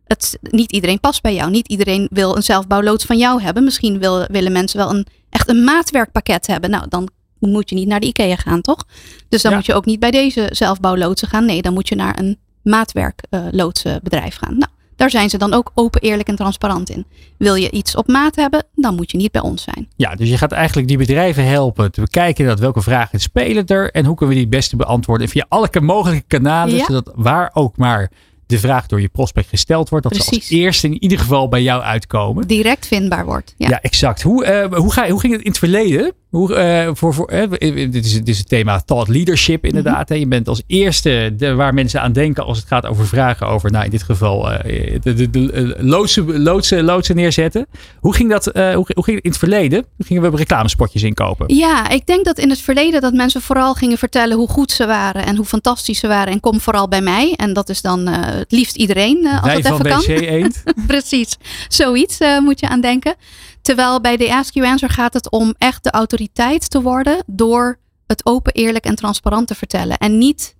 [0.06, 1.50] het, niet iedereen past bij jou.
[1.50, 3.64] Niet iedereen wil een zelfbouwloods van jou hebben.
[3.64, 6.70] Misschien wil, willen mensen wel een, echt een maatwerkpakket hebben.
[6.70, 8.84] Nou, dan moet je niet naar de IKEA gaan, toch?
[9.28, 9.56] Dus dan ja.
[9.56, 11.44] moet je ook niet bij deze zelfbouwloodsen gaan.
[11.44, 14.58] Nee, dan moet je naar een maatwerkloodsenbedrijf uh, gaan.
[14.58, 17.06] Nou, daar zijn ze dan ook open, eerlijk en transparant in.
[17.38, 19.88] Wil je iets op maat hebben, dan moet je niet bij ons zijn.
[19.96, 23.90] Ja, dus je gaat eigenlijk die bedrijven helpen te bekijken dat welke vragen spelen er
[23.90, 26.84] en hoe kunnen we die het beste beantwoorden via alle mogelijke kanalen, ja.
[26.84, 28.10] zodat waar ook maar
[28.46, 30.46] de vraag door je prospect gesteld wordt, dat Precies.
[30.46, 32.46] ze als eerste in ieder geval bij jou uitkomen.
[32.46, 33.54] Direct vindbaar wordt.
[33.56, 34.22] Ja, ja exact.
[34.22, 36.12] Hoe, uh, hoe, ga, hoe ging het in het verleden?
[36.30, 40.08] Hoe, uh, voor, voor, uh, dit, is, dit is het thema thought leadership inderdaad.
[40.08, 40.24] Mm -hmm.
[40.24, 43.70] Je bent als eerste de, waar mensen aan denken als het gaat over vragen over,
[43.70, 47.66] nou in dit geval, de, de, de loodsen, loodsen, loodsen neerzetten.
[48.00, 49.84] Hoe ging, dat, hoe, hoe ging het in het verleden?
[49.96, 51.54] Hoe gingen we reclamespotjes inkopen?
[51.54, 54.86] Ja, ik denk dat in het verleden dat mensen vooral gingen vertellen hoe goed ze
[54.86, 56.32] waren en hoe fantastisch ze waren.
[56.32, 57.34] En kom vooral bij mij.
[57.36, 59.98] En dat is dan het liefst iedereen als Wij het even van kan.
[59.98, 60.62] BC Eend.
[60.86, 61.36] Precies,
[61.68, 63.14] zoiets moet je aan denken.
[63.62, 67.78] Terwijl bij de Ask You Answer gaat het om echt de autoriteit te worden door
[68.06, 69.98] het open, eerlijk en transparant te vertellen.
[69.98, 70.54] En niet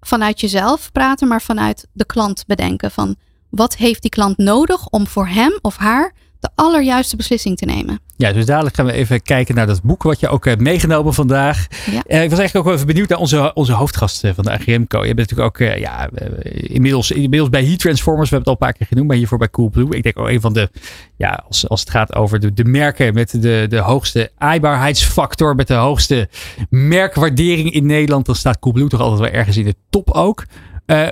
[0.00, 2.90] vanuit jezelf praten, maar vanuit de klant bedenken.
[2.90, 3.16] Van
[3.50, 8.00] wat heeft die klant nodig om voor hem of haar de allerjuiste beslissing te nemen.
[8.16, 11.14] Ja, dus dadelijk gaan we even kijken naar dat boek wat je ook hebt meegenomen
[11.14, 11.66] vandaag.
[11.86, 11.92] Ja.
[11.92, 14.98] Uh, ik was eigenlijk ook wel even benieuwd naar onze, onze hoofdgast van de AGMCO.
[15.04, 18.60] Je bent natuurlijk ook uh, ja, uh, inmiddels, inmiddels bij Heat Transformers, we hebben het
[18.60, 19.96] al een paar keer genoemd, maar hiervoor bij Coolblue.
[19.96, 20.70] Ik denk ook een van de,
[21.16, 25.68] ja, als, als het gaat over de, de merken met de, de hoogste aaibaarheidsfactor, met
[25.68, 26.28] de hoogste
[26.70, 30.44] merkwaardering in Nederland, dan staat Coolblue toch altijd wel ergens in de top ook.
[30.86, 31.06] Uh,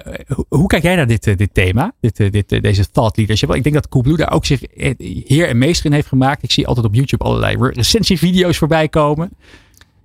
[0.49, 3.55] hoe, kijk jij naar dit, uh, dit thema, dit, uh, dit, deze thought leadership?
[3.55, 4.61] Ik denk dat Coolblue daar ook zich
[5.27, 6.43] heer en meester in heeft gemaakt.
[6.43, 9.31] Ik zie altijd op YouTube allerlei recensievideo's voorbij komen.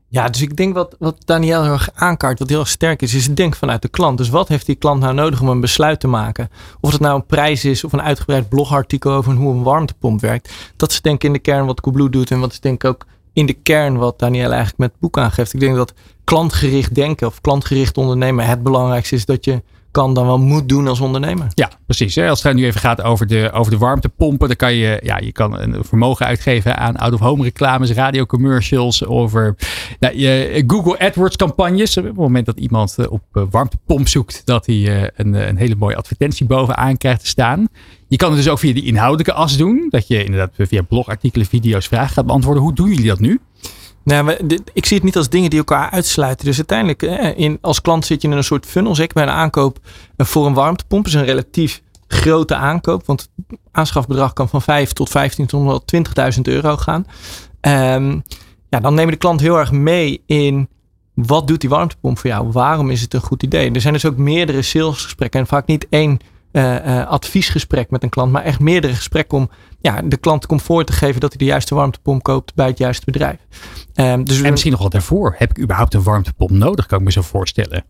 [0.07, 3.27] Ja, dus ik denk wat, wat Daniel heel erg aankaart, wat heel sterk is, is
[3.27, 4.17] het vanuit de klant.
[4.17, 6.49] Dus wat heeft die klant nou nodig om een besluit te maken?
[6.81, 10.53] Of het nou een prijs is of een uitgebreid blogartikel over hoe een warmtepomp werkt.
[10.75, 12.89] Dat is denk ik in de kern wat Coolblue doet en wat is denk ik
[12.89, 15.53] ook in de kern wat Daniel eigenlijk met het boek aangeeft.
[15.53, 15.93] Ik denk dat
[16.23, 20.87] klantgericht denken of klantgericht ondernemen het belangrijkste is dat je kan dan wel moet doen
[20.87, 21.47] als ondernemer.
[21.53, 22.17] Ja, precies.
[22.17, 25.31] Als het nu even gaat over de, over de warmtepompen, dan kan je, ja, je
[25.31, 29.55] kan een vermogen uitgeven aan out-of-home reclames, radiocommercials, over
[29.99, 31.97] nou, je Google AdWords campagnes.
[31.97, 36.45] Op het moment dat iemand op warmtepomp zoekt, dat hij een, een hele mooie advertentie
[36.45, 37.67] bovenaan krijgt te staan.
[38.15, 39.87] Je kan het dus ook via die inhoudelijke as doen.
[39.89, 42.63] Dat je inderdaad via blogartikelen, video's vragen gaat beantwoorden.
[42.63, 43.39] Hoe doen jullie dat nu?
[44.03, 44.31] Nou,
[44.73, 46.45] ik zie het niet als dingen die elkaar uitsluiten.
[46.45, 48.95] Dus uiteindelijk, eh, in, als klant zit je in een soort funnel.
[48.95, 49.79] Zeker bij een aankoop
[50.17, 53.05] voor een warmtepomp is een relatief grote aankoop.
[53.05, 57.05] Want het aanschafbedrag kan van 5 tot 15 tot wel 20.000 euro gaan.
[57.61, 58.19] Ehm,
[58.69, 60.69] ja, dan nemen de klant heel erg mee in
[61.13, 62.51] wat doet die warmtepomp voor jou?
[62.51, 63.71] Waarom is het een goed idee?
[63.71, 66.19] Er zijn dus ook meerdere salesgesprekken en vaak niet één
[67.07, 69.49] adviesgesprek met een klant, maar echt meerdere gesprekken om
[69.81, 73.05] ja, de klant comfort te geven dat hij de juiste warmtepomp koopt bij het juiste
[73.05, 73.37] bedrijf.
[73.93, 75.35] Ehm, dus En misschien nog wel daarvoor.
[75.37, 76.85] Heb ik überhaupt een warmtepomp nodig?
[76.85, 77.85] Kan ik me zo voorstellen.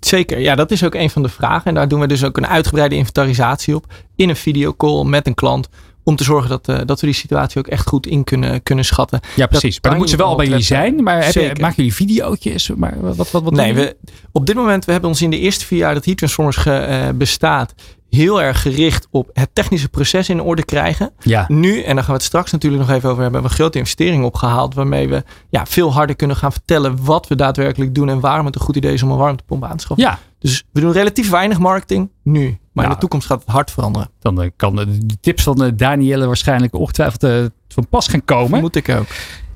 [0.00, 1.64] Zeker, ja, dat is ook een van de vragen.
[1.64, 5.34] En daar doen we dus ook een uitgebreide inventarisatie op in een videocall met een
[5.34, 5.68] klant.
[6.10, 8.84] Om te zorgen dat, eh, dat we die situatie ook echt goed in kunnen, kunnen
[8.84, 9.20] schatten.
[9.36, 9.72] Ja, precies.
[9.80, 11.02] maar dan moeten ze wel bij jullie zijn.
[11.02, 11.22] Maar
[11.60, 12.70] maken jullie videootjes?
[12.76, 13.96] Maar wat, wat, wat, wat nee, we,
[14.32, 16.70] op dit moment, we hebben ons in de eerste vier jaar dat Heat Transformers ge-
[16.74, 17.74] eh, bestaat,
[18.10, 21.12] heel erg gericht op het technische proces in orde krijgen.
[21.20, 23.48] Ja, Nu, en daar gaan we het straks natuurlijk nog even over hebben, hebben we
[23.48, 24.74] een grote investering opgehaald.
[24.74, 28.54] Waarmee we ja, veel harder kunnen gaan vertellen wat we daadwerkelijk doen en waarom het
[28.54, 30.06] een goed idee is om een warmtepomp aan te schaffen.
[30.06, 30.18] ja.
[30.38, 32.58] Dus we doen relatief weinig marketing nu.
[32.72, 34.10] Maar in de toekomst gaat het hard veranderen.
[34.18, 38.24] Dan eh, kan de, de tips van eh, Danielle waarschijnlijk ongetwijfeld eh, van pas gaan
[38.24, 38.60] komen.
[38.60, 39.06] Moet ik ook.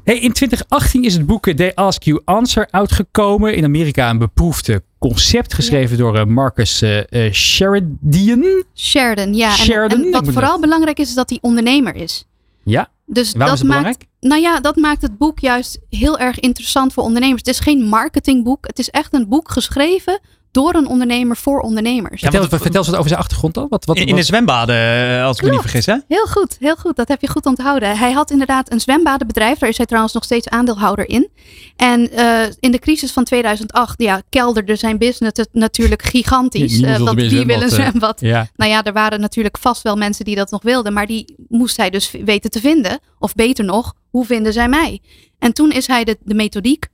[0.04, 3.54] Hey, in 2018 is het boek They Ask You Answer uitgekomen.
[3.56, 8.64] In Amerika een beproefde concept geschreven door Marcus eh, eh, Sheridan.
[8.74, 9.48] Sheridan, ja.
[9.48, 12.24] En- Sheridan, En, wat vooral belangrijk is, is dat hij ondernemer is.
[12.64, 14.06] Ja, Dus waarom dat is het maakt, belangrijk?
[14.20, 17.40] nou ja, dat maakt het boek juist heel erg interessant voor ondernemers.
[17.44, 18.66] Het is geen marketingboek.
[18.66, 20.20] Het is echt een boek geschreven
[20.54, 22.20] door een ondernemer voor ondernemers.
[22.20, 23.66] Vertel, want- vertel eens wat over zijn achtergrond dan.
[23.68, 25.96] Wat, wat, In, de zwembaden, eh, als ik me niet vergis, hè?
[26.08, 26.96] Heel goed, heel goed.
[26.96, 27.98] Dat heb je goed onthouden.
[27.98, 29.58] Hij had inderdaad een zwembadenbedrijf.
[29.58, 31.28] Daar is hij trouwens nog steeds aandeelhouder in.
[31.76, 36.80] En eh, in de crisis van 2008 ja, kelderde zijn business het natuurlijk gigantisch.
[36.80, 38.20] Wilde want wie wil een zwembad, zwembad?
[38.20, 38.48] ja.
[38.56, 40.92] Nou ja, er waren natuurlijk vast wel mensen die dat nog wilden.
[40.92, 42.98] Maar die moest hij dus weten te vinden.
[43.18, 45.00] Of beter nog, hoe vinden zij mij?
[45.38, 46.86] En toen is hij de, de methodiek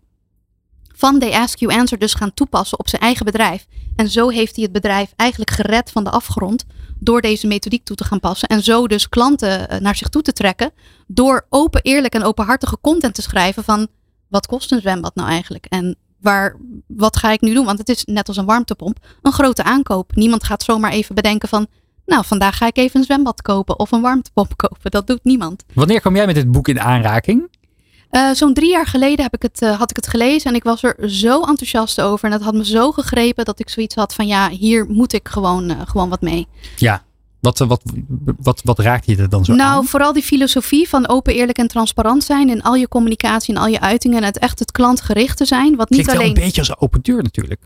[1.01, 3.67] van They Ask You Answer dus gaan toepassen op zijn eigen bedrijf.
[3.97, 6.65] En zo heeft hij het bedrijf eigenlijk gered van de afgrond
[6.99, 8.49] door deze methodiek toe te gaan passen.
[8.49, 10.71] En zo dus klanten eh, naar zich toe te trekken
[11.07, 13.89] door open, eerlijk en openhartige content te schrijven van
[14.29, 15.67] wat kost een zwembad nou eigenlijk?
[15.69, 17.65] En waar, wat ga ik nu doen?
[17.65, 20.15] Want het is net als een warmtepomp een grote aankoop.
[20.15, 21.67] Niemand gaat zomaar even bedenken van
[22.07, 24.91] nou, vandaag ga ik even een zwembad kopen of een warmtepomp kopen.
[24.91, 25.65] Dat doet niemand.
[25.75, 27.49] Wanneer kwam jij met dit boek in aanraking?
[28.11, 30.63] Eh, Zo'n drie jaar geleden heb ik het, eh, had ik het gelezen en ik
[30.63, 32.25] was er zo enthousiast over.
[32.25, 35.29] En dat had me zo gegrepen dat ik zoiets had van ja, hier moet ik
[35.29, 36.47] gewoon, eh, gewoon wat mee.
[36.77, 37.03] Ja.
[37.41, 37.83] Wat, wat,
[38.39, 39.85] wat, wat raakt je er dan zo nou, aan?
[39.85, 43.67] vooral die filosofie van open, eerlijk en transparant zijn in al je communicatie en al
[43.67, 44.19] je uitingen.
[44.19, 45.77] En het echt het klantgericht te zijn.
[45.77, 47.61] Wat niet Klinkt wel alleen een beetje als een open deur natuurlijk.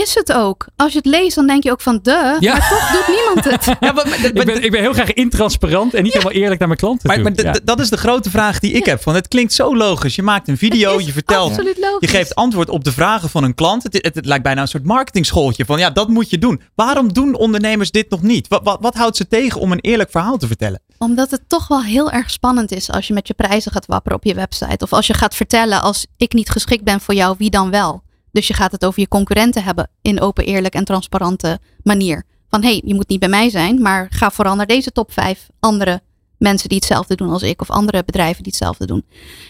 [0.00, 0.66] Is het ook.
[0.76, 2.52] Als je het leest, dan denk je ook van de, Ja.
[2.52, 3.64] maar toch doet niemand het.
[3.80, 6.68] Ja, maar, maar- Ik ben, ik ben heel graag intransparant en niet helemaal eerlijk naar
[6.68, 7.24] mijn klanten maar, toe.
[7.24, 7.52] maar d- Ja.
[7.52, 9.02] d- dat is de grote vraag die ik heb.
[9.02, 10.14] Van, het klinkt zo logisch.
[10.14, 13.28] Je maakt een video, Het is je vertelt, Absoluut je geeft antwoord op de vragen
[13.30, 13.82] van een klant.
[13.82, 15.64] Het, het, het lijkt bijna een soort marketingschooltje.
[15.64, 16.60] Van ja, dat moet je doen.
[16.74, 18.48] Waarom doen ondernemers dit nog niet?
[18.48, 20.80] Wat, wat, wat houdt ze tegen om een eerlijk verhaal te vertellen?
[20.98, 24.18] Omdat het toch wel heel erg spannend is als je met je prijzen gaat wapperen
[24.18, 24.84] op je website.
[24.84, 28.02] Of als je gaat vertellen als ik niet geschikt ben voor jou, wie dan wel?
[28.32, 32.24] Dus je gaat het over je concurrenten hebben in open, eerlijk en transparante manier.
[32.48, 35.12] Van hé, hey, je moet niet bij mij zijn, maar ga vooral naar deze top
[35.12, 36.00] 5 andere
[36.38, 37.60] mensen die hetzelfde doen als ik.
[37.60, 39.04] Of andere bedrijven die hetzelfde doen.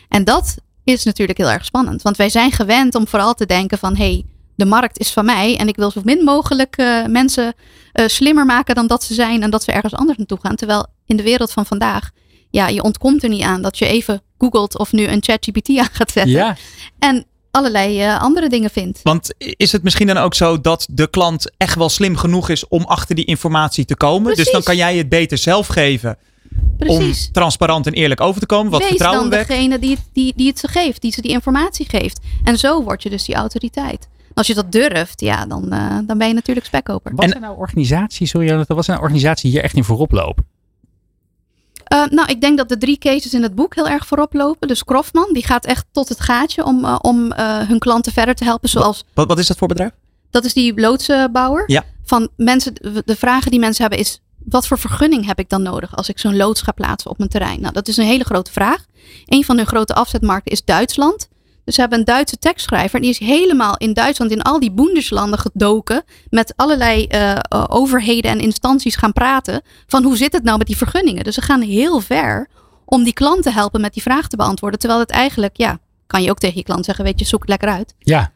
[0.09, 2.03] En dat is natuurlijk heel erg spannend.
[2.03, 5.25] Want wij zijn gewend om vooral te denken van hé, hey, de markt is van
[5.25, 7.55] mij en ik wil zo min mogelijk eh, mensen
[7.93, 10.57] eh, slimmer maken dan dat ze zijn en dat ze ergens anders naartoe gaan.
[10.57, 12.11] Terwijl in de wereld van vandaag,
[12.51, 15.89] ja, je ontkomt er niet aan dat je even googelt of nu een ChatGPT aan
[15.93, 16.57] gaat zetten ja.
[16.99, 19.01] en allerlei eh, andere dingen vindt.
[19.03, 22.69] Want is het misschien dan ook zo dat de klant echt wel slim genoeg is
[22.69, 24.35] om achter die informatie te komen?
[24.35, 26.17] Dus dan kan jij het beter zelf geven
[26.79, 27.27] Precies.
[27.27, 28.71] om transparant en eerlijk over te komen.
[28.71, 29.49] Wat Wees vertrouwen dan wekt.
[29.49, 32.21] degene die, het- die, die het ze geeft, die ze die informatie geeft.
[32.45, 34.09] En zo word je dus die autoriteit.
[34.35, 37.13] Als je dat durft, ja, dan, eh, dan ben je natuurlijk spekkoper.
[37.15, 40.45] Wat zijn nou organisaties, sorry wat zijn nou organisaties die hier echt in voorop lopen?
[41.85, 44.69] Eh, nou, ik denk dat de drie cases in het boek heel erg voorop lopen.
[44.69, 48.35] Dus Krofman, die gaat echt tot het gaatje om, eh, om eh, hun klanten verder
[48.35, 48.69] te helpen.
[48.69, 49.91] Zoals, Wat, wat is dat voor bedrijf?
[50.31, 51.65] dat is die loodsenbouwer.
[51.67, 51.85] Ja.
[52.05, 55.97] Van mensen, de vragen die mensen hebben is, wat voor vergunning heb ik dan nodig
[55.97, 57.61] als ik zo'n loods ga plaatsen op mijn terrein?
[57.61, 58.85] Nou, dat is een hele grote vraag.
[59.27, 61.29] Een van hun grote afzetmarkten is Duitsland.
[61.73, 63.01] Ze hebben een Duitse tekstschrijver.
[63.01, 66.05] Die is helemaal in Duitsland in al die Bundeslanden gedoken.
[66.31, 69.63] Met allerlei eh, eh, overheden en instanties gaan praten.
[69.87, 71.25] Van hoe zit het nou met die vergunningen?
[71.25, 72.49] Dus ze gaan heel ver
[72.85, 74.79] om die klant te helpen met die vraag te beantwoorden.
[74.79, 77.05] Terwijl het eigenlijk, ja, kan je ook tegen je klant zeggen.
[77.05, 77.95] Weet je, zoek het lekker uit.
[77.99, 78.33] Ja.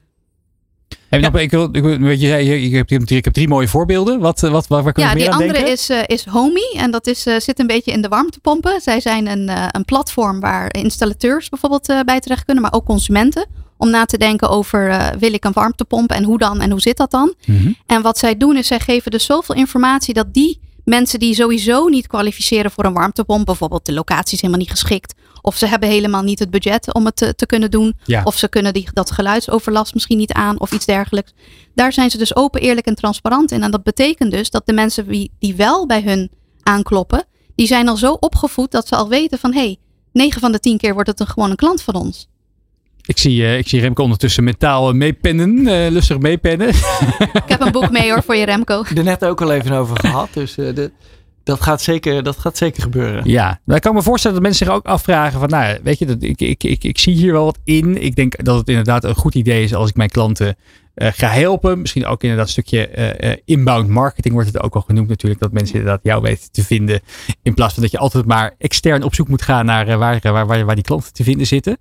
[1.09, 3.69] Heb je nog, ik, wil, ik, weet je, je, je hebt, ik heb drie mooie
[3.69, 4.21] voorbeelden.
[4.21, 5.83] Wat, eh, wat, waar, waar kunnen Ja, we die meer aan andere denken?
[5.83, 6.75] is, eh, is Homey.
[6.77, 8.81] En dat is, eh, zit een beetje in de warmtepompen.
[8.81, 13.47] Zij zijn een, een platform waar installateurs bijvoorbeeld bij terecht kunnen, maar ook consumenten.
[13.77, 16.97] Om na te denken over wil ik een warmtepomp en hoe dan en hoe zit
[16.97, 17.35] dat dan?
[17.47, 17.73] Mhm.
[17.87, 21.87] En wat zij doen is zij geven dus zoveel informatie dat die mensen die sowieso
[21.87, 25.15] niet kwalificeren voor een warmtepomp, bijvoorbeeld de locatie is helemaal niet geschikt.
[25.43, 27.95] Of ze hebben helemaal niet het budget om het te, te kunnen doen.
[28.05, 28.23] Ja.
[28.25, 31.33] Of ze kunnen die, dat geluidsoverlast misschien niet aan of iets dergelijks.
[31.75, 33.63] Daar zijn ze dus open, eerlijk en transparant in.
[33.63, 36.31] En dat betekent dus dat de mensen die, die wel bij hun
[36.63, 39.79] aankloppen, die zijn al zo opgevoed dat ze al weten van hé, hey,
[40.13, 42.29] 9 van de 10 keer wordt het een, gewoon een klant van ons.
[43.07, 45.67] Ik zie, eh, ik zie Remco ondertussen metaal eh, meepennen.
[45.67, 46.69] eh, lustig meepennen.
[47.33, 48.85] Ik heb een boek mee hoor voor je Remco.
[48.97, 50.29] er net ook al even over gehad.
[50.33, 50.91] Dus eh, de,
[51.45, 53.23] dat, gaat zeker, dat gaat zeker gebeuren.
[53.31, 56.07] Ja, maar ik kan me voorstellen dat mensen zich ook afvragen van, nou, weet je,
[56.07, 58.03] dat, ik, ik, ik, ik zie hier wel wat in.
[58.03, 60.57] Ik denk dat het inderdaad een goed idee is als ik mijn klanten
[60.97, 61.81] eh, ga helpen.
[61.81, 65.41] Misschien ook inderdaad een stukje eh, eh, inbound marketing wordt het ook al genoemd natuurlijk.
[65.41, 67.01] Dat mensen inderdaad jou weten te vinden.
[67.43, 70.19] In plaats van dat je altijd maar extern op zoek moet gaan naar eh, waar,
[70.23, 71.79] waar, waar, waar die klanten te vinden zitten.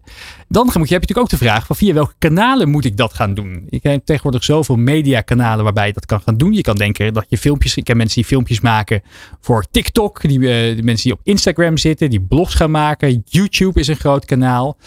[0.48, 2.98] Dan moet je, heb je natuurlijk ook de vraag van via welke kanalen moet ik
[2.98, 3.68] dat gaan doen?
[3.70, 6.54] Je hebt tegenwoordig zoveel mediakanalen waarbij je dat kan gaan doen.
[6.54, 9.02] Je kan denken dat je filmpjes, ik ken mensen die filmpjes maken
[9.42, 10.22] voor TikTok.
[10.22, 13.24] Die, de mensen die op Instagram zitten, die blogs gaan maken.
[13.26, 14.78] YouTube is een groot kanaal.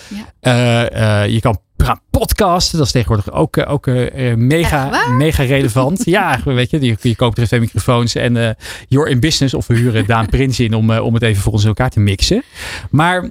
[0.40, 1.22] Ja.
[1.22, 1.60] Je kan
[2.18, 2.78] gaan podcasten.
[2.78, 6.04] Dat is tegenwoordig ook, eh, ook eh, eh, mega, mega relevant.
[6.04, 8.50] ja, weet je, je, je koopt er twee microfoons en eh
[8.88, 9.54] you're in business.
[9.54, 12.00] Of we huren Daan Prins in om, om het even voor ons in elkaar te
[12.00, 12.42] mixen.
[12.90, 13.30] Maar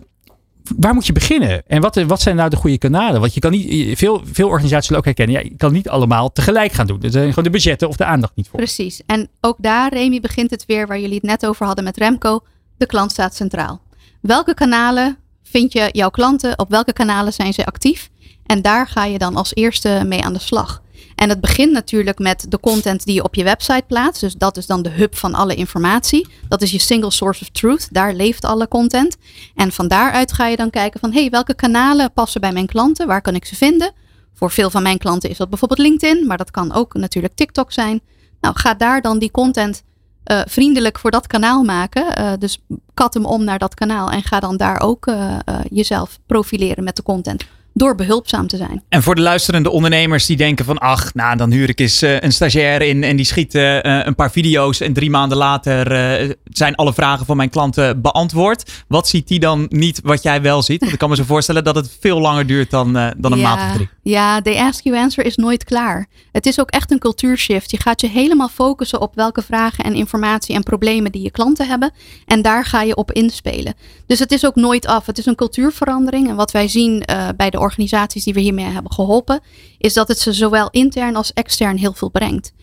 [0.76, 1.64] waar moet je beginnen?
[1.68, 3.20] En wat, wat zijn nou de goede kanalen?
[3.20, 6.32] Want je kan niet, veel, veel organisaties zullen ook herkennen, ja, je kan niet allemaal
[6.32, 7.02] tegelijk gaan doen.
[7.02, 8.60] Er zijn gewoon de budgetten of de aandacht niet voor.
[8.60, 9.02] Precies.
[9.06, 12.40] En ook daar, Remy, begint het weer waar jullie het net over hadden met Remco.
[12.78, 13.82] De klant staat centraal.
[14.22, 16.60] Welke kanalen vind je jouw klanten?
[16.60, 18.10] Op welke kanalen zijn ze actief?
[18.48, 20.82] En daar ga je dan als eerste mee aan de slag.
[21.16, 24.22] En het begint natuurlijk met de content die je op je website plaatst.
[24.22, 26.28] Dus dat is dan de hub van alle informatie.
[26.48, 27.94] Dat is je single source of truth.
[27.94, 29.18] Daar leeft alle content.
[29.56, 31.14] En van daaruit ga je dan kijken van...
[31.14, 33.08] hey, welke kanalen passen bij mijn klanten?
[33.08, 33.92] Waar kan ik ze vinden?
[34.34, 36.28] Voor veel van mijn klanten is dat bijvoorbeeld LinkedIn.
[36.28, 38.02] Maar dat kan ook natuurlijk TikTok zijn.
[38.42, 39.84] Nou, ga daar dan die content
[40.24, 42.16] eh, vriendelijk voor dat kanaal maken.
[42.16, 44.12] Eh, dus kat hem om naar dat kanaal.
[44.12, 45.38] En ga dan daar ook eh,
[45.70, 47.46] jezelf profileren met de content.
[47.78, 48.84] Door behulpzaam te zijn.
[48.90, 52.20] En voor de luisterende ondernemers die denken van ach, nou dan huur ik eens eh,
[52.20, 56.36] een stagiair in en die schiet eh, eh, een paar video's en drie maanden later
[56.44, 58.72] zijn alle vragen van mijn klanten beantwoord.
[58.88, 60.80] Wat ziet die dan niet wat jij wel ziet?
[60.80, 63.56] Want ik kan me zo voorstellen dat het veel langer duurt dan, dan een ja,
[63.56, 63.90] maand of drie.
[64.08, 66.08] Ja, the ask you answer is nooit klaar.
[66.32, 67.72] Het is ook echt een cultuurshift.
[67.72, 71.68] Je gaat je helemaal focussen op welke vragen en informatie en problemen die je klanten
[71.68, 71.92] hebben.
[72.26, 73.74] En daar ga je op inspelen.
[74.06, 75.06] Dus het is ook nooit af.
[75.06, 76.30] Het is een cultuurverandering.
[76.30, 79.40] En wat wij zien eh, bij de organisaties die we hiermee hebben geholpen,
[79.78, 82.54] is dat het ze zowel intern als extern heel veel brengt.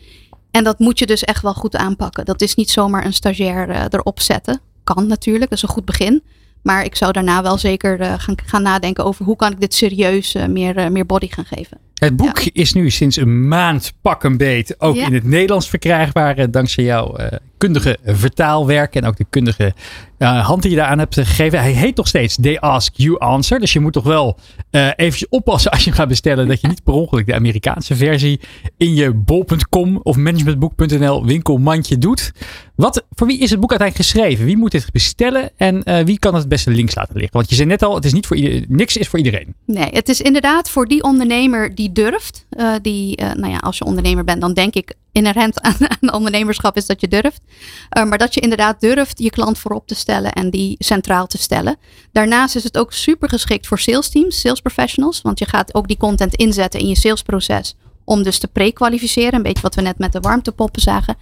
[0.50, 2.24] En dat moet je dus echt wel goed aanpakken.
[2.24, 4.60] Dat is niet zomaar een stagiair eh, erop zetten.
[4.84, 6.22] Kan natuurlijk, dat is een goed begin.
[6.64, 9.74] Maar ik zou daarna wel zeker eh, gaan, gaan nadenken over hoe kan ik dit
[9.74, 11.78] serieus eh, meer, eh, meer body gaan geven.
[11.94, 15.06] Het boek is nu sinds een maand pak een beet ook Ja.
[15.06, 16.50] in het Nederlands verkrijgbaar.
[16.50, 19.74] Dankzij jouw eh, kundige vertaalwerk en ook de kundige
[20.18, 21.58] eh, hand die je daaraan hebt gegeven.
[21.60, 23.60] Hij heet nog steeds They Ask You Answer.
[23.60, 24.38] Dus je moet toch wel
[24.70, 26.48] eh eventjes oppassen als je hem gaat bestellen.
[26.48, 28.40] Dat je niet per ongeluk de Amerikaanse versie
[28.76, 32.32] in je bol.com of managementboek.nl winkelmandje doet.
[32.76, 34.44] Wat, voor wie is het boek uiteindelijk geschreven?
[34.44, 35.50] Wie moet dit bestellen?
[35.56, 37.32] En wie kan het beste links laten liggen?
[37.32, 39.54] Want je zei net al, het is niet voor ieder, niks is voor iedereen.
[39.66, 42.46] Nee, het is inderdaad voor die ondernemer die durft.
[42.50, 46.12] eh, die, eh, nou ja, als je ondernemer bent, dan denk ik inherent aan, aan
[46.12, 47.40] ondernemerschap is dat je durft.
[47.88, 51.38] Eh, maar dat je inderdaad durft je klant voorop te stellen en die centraal te
[51.38, 51.76] stellen.
[52.12, 55.22] Daarnaast is het ook super geschikt voor sales teams, sales professionals.
[55.22, 57.76] Want je gaat ook die content inzetten in je salesproces.
[58.04, 59.34] Om dus te pre-kwalificeren.
[59.34, 61.16] Een beetje wat we net met de warmtepoppen zagen.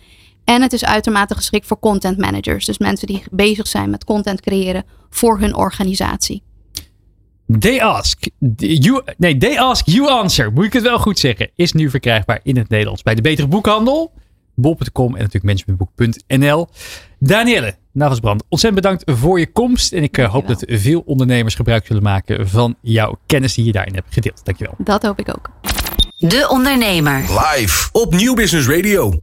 [0.45, 2.65] En het is uitermate geschikt voor content managers.
[2.65, 6.43] Dus mensen die bezig zijn met content creëren voor hun organisatie.
[7.59, 8.25] They ask
[8.57, 10.53] you, nee, they ask you answer.
[10.53, 11.51] Moet ik het wel goed zeggen?
[11.55, 14.13] Is nu verkrijgbaar in het Nederlands bij de Betere Boekhandel,
[14.55, 16.69] bol.com en natuurlijk managementboek.nl.
[17.19, 19.93] Danielle Nagelsbrand, ontzettend bedankt voor je komst.
[19.93, 23.73] En ik eh, hoop dat veel ondernemers gebruik zullen maken van jouw kennis die je
[23.73, 24.45] daarin hebt gedeeld.
[24.45, 24.75] Dankjewel.
[24.79, 25.51] Dat hoop ik ook.
[26.17, 27.19] De Ondernemer.
[27.19, 29.21] Live op Nieuw Business Radio.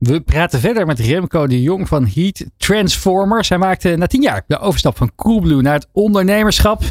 [0.00, 3.48] We praten verder met Remco de Jong van Heat Transformers.
[3.48, 6.82] Hij maakte na tien jaar de overstap van Coolblue naar het ondernemerschap.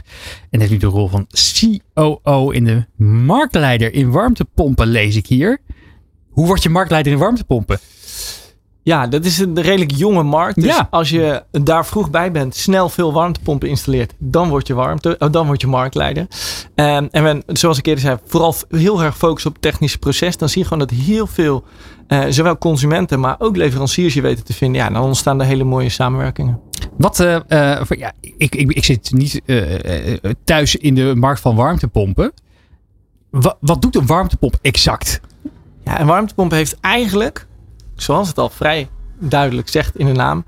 [0.50, 1.28] En heeft nu de rol van
[1.94, 5.58] COO in de marktleider in warmtepompen, lees ik hier.
[6.30, 7.80] Hoe word je marktleider in warmtepompen?
[8.84, 10.56] Ja, dat is een redelijk jonge markt.
[10.62, 10.88] Dus Ja.
[10.92, 15.32] als je daar vroeg bij bent, snel veel warmtepompen installeert, dan word je, warmte, oh,
[15.32, 16.28] dan word je marktleider.
[16.76, 20.38] Ehm, en men, zoals ik eerder zei, vooral heel erg focus op het technische proces.
[20.38, 21.64] Dan zie je gewoon dat heel veel,
[22.10, 24.82] eh, zowel consumenten, maar ook leveranciers je weten te vinden.
[24.82, 26.60] Ja, dan ontstaan er hele mooie samenwerkingen.
[26.98, 27.36] Wat, eh,
[27.76, 29.42] eh, voor- ja, ik, ik, ik zit niet
[30.44, 32.32] thuis in de markt van warmtepompen.
[33.30, 35.20] Wa- wat doet een warmtepomp exact?
[35.84, 37.48] Ja, een warmtepomp heeft eigenlijk,
[37.96, 38.88] zoals het al vrij
[39.20, 40.46] duidelijk zegt in de naam,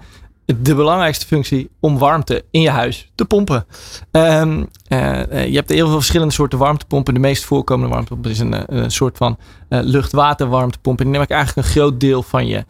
[0.60, 3.66] de belangrijkste functie om warmte in je huis te pompen.
[4.12, 7.14] Eh, je hebt heel veel verschillende soorten warmtepompen.
[7.14, 9.38] De meest voorkomende warmtepomp is een, eh, soort van
[9.70, 10.98] eh, lucht-water warmtepomp.
[10.98, 12.66] En die neem ik eigenlijk een groot deel van je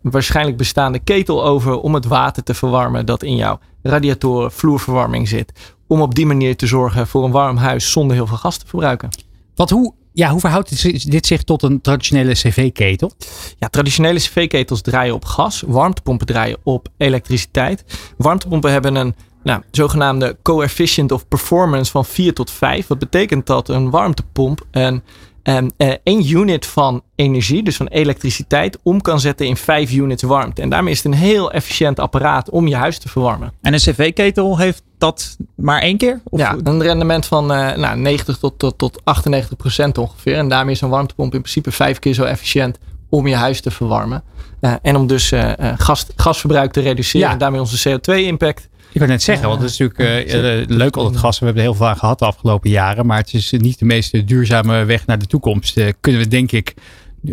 [0.00, 5.74] waarschijnlijk bestaande ketel over om het water te verwarmen dat in jouw radiatoren, vloerverwarming zit.
[5.86, 8.66] Om op die manier te zorgen voor een warm huis zonder heel veel gas te
[8.66, 9.08] verbruiken.
[9.54, 13.12] Wat, hoe, ja, hoe verhoudt dit zich- tot een traditionele cv-ketel?
[13.58, 15.62] Ja, traditionele cv-ketels draaien op gas.
[15.66, 17.84] Warmtepompen draaien op elektriciteit.
[18.16, 22.86] Warmtepompen hebben een nou, zogenaamde coefficient of performance van 4 tot 5.
[22.86, 25.02] Wat betekent dat een warmtepomp een,
[25.44, 30.62] eh, één unit van energie, dus van elektriciteit, om kan zetten in 5 units warmte.
[30.62, 33.52] En daarmee is het een heel efficiënt apparaat om je huis te verwarmen.
[33.62, 36.20] En een cv-ketel heeft dat maar één keer?
[36.24, 40.36] Of ja, een rendement van eh, nou, 90 tot, tot, tot 98 procent ongeveer.
[40.36, 42.78] En daarmee is een warmtepomp in principe vijf keer zo efficiënt
[43.08, 44.22] om je huis te verwarmen.
[44.60, 45.32] Eh, en om dus
[45.76, 47.32] gas, gasverbruik te reduceren Ja.
[47.32, 48.68] en daarmee onze CO2-impact.
[48.94, 51.38] Ik wou net zeggen, want het is natuurlijk eh, eh, leuk al het gas.
[51.38, 53.06] We hebben er heel veel aan gehad de afgelopen jaren.
[53.06, 55.76] Maar het is niet de meest duurzame weg naar de toekomst.
[55.76, 56.74] Eh, kunnen we denk ik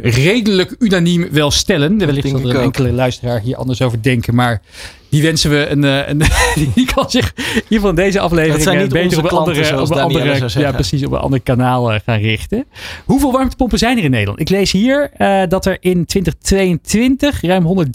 [0.02, 1.98] redelijk unaniem wel stellen.
[1.98, 4.36] Wellicht denk zal er een enkele luisteraar hier anders over denken.
[4.36, 4.62] Maar
[5.10, 5.84] die wensen we een...
[5.84, 6.22] een
[6.76, 9.30] die kan zich in ieder geval in deze aflevering Dat zijn niet beter op een
[9.30, 12.66] klanten, andere, op een andere, ja, precies, op een ander kanaal gaan richten.
[13.06, 14.40] Hoeveel warmtepompen zijn er in Nederland?
[14.40, 15.12] Ik lees hier
[15.50, 17.88] dat er in 2022 ruim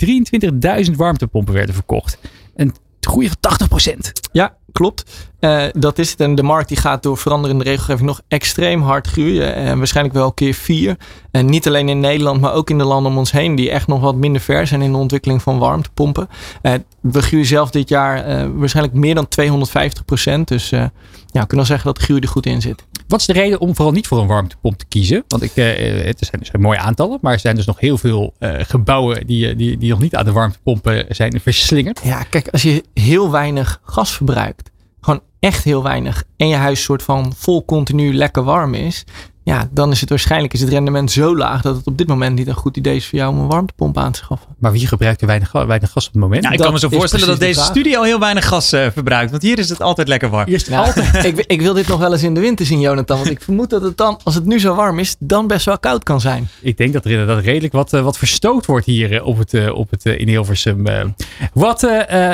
[0.86, 2.18] 123.000 warmtepompen werden verkocht.
[2.56, 2.74] Een
[3.07, 5.30] groei van 80% Ja, klopt.
[5.40, 6.20] Eh, dat is het.
[6.20, 9.54] En de markt die gaat door veranderende regelgeving nog extreem hard groeien.
[9.54, 10.96] En waarschijnlijk wel keer vier.
[11.30, 13.54] En niet alleen in Nederland, maar ook in de landen om ons heen.
[13.54, 16.28] Die echt nog wat minder ver zijn in de ontwikkeling van warmtepompen.
[16.62, 20.48] Eh, we groeien zelf dit jaar eh, waarschijnlijk meer dan 250 procent.
[20.48, 22.84] Dus eh, ja, we kunnen wel zeggen dat de groei er goed in zit.
[23.09, 25.24] Wat is de reden om vooral niet voor een warmtepomp te kiezen?
[25.28, 25.66] Want ik, eh,
[26.04, 29.26] het zijn, er zijn mooie aantallen, maar er zijn dus nog heel veel eh, gebouwen
[29.26, 32.00] die, eh, die, die nog niet aan de warmtepompen zijn verslingerd.
[32.04, 36.82] Ja, kijk, als je heel weinig gas verbruikt, gewoon echt heel weinig, en je huis
[36.82, 39.04] soort van vol continu lekker warm is,
[39.47, 42.36] ja, dan is het waarschijnlijk is het rendement zo laag dat het op dit moment
[42.36, 44.49] niet een goed idee is voor jou om een warmtepomp aan te schaffen.
[44.59, 46.42] Maar wie gebruikt er weinig, weinig gas op het moment?
[46.42, 48.86] Nou, ik Dat kan me zo is voorstellen dat deze studio heel weinig gas eh,
[48.92, 49.30] verbruikt.
[49.30, 50.49] Want hier is het altijd lekker warm.
[50.49, 53.16] Eerst Ja, ik, ik wil dit nog wel eens in de winter zien, Jonathan.
[53.16, 55.78] Want ik vermoed dat het dan, als het nu zo warm is, dan best wel
[55.78, 56.49] koud kan zijn.
[56.61, 59.70] Ik denk dat er inderdaad redelijk wat, eh, wat verstoot wordt hier eh, op het,
[59.70, 60.86] op het, in Hilversum.
[60.86, 61.05] eh.
[61.53, 61.80] Wat,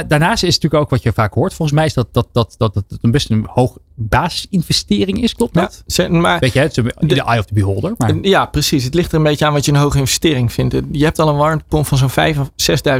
[0.08, 1.54] daarnaast is natuurlijk ook wat je vaak hoort.
[1.54, 5.34] Volgens mij is dat, dat, dat, dat, dat het een best een hoog basisinvestering is.
[5.34, 5.82] Klopt dat?
[6.08, 7.94] maar, Weet je, het is in de eye of the beholder.
[7.96, 8.84] Maar ja, precies.
[8.84, 10.74] Het ligt er een beetje aan wat je een hoge investering vindt.
[10.90, 12.50] Je hebt al een warmtepomp van zo'n 5.000 of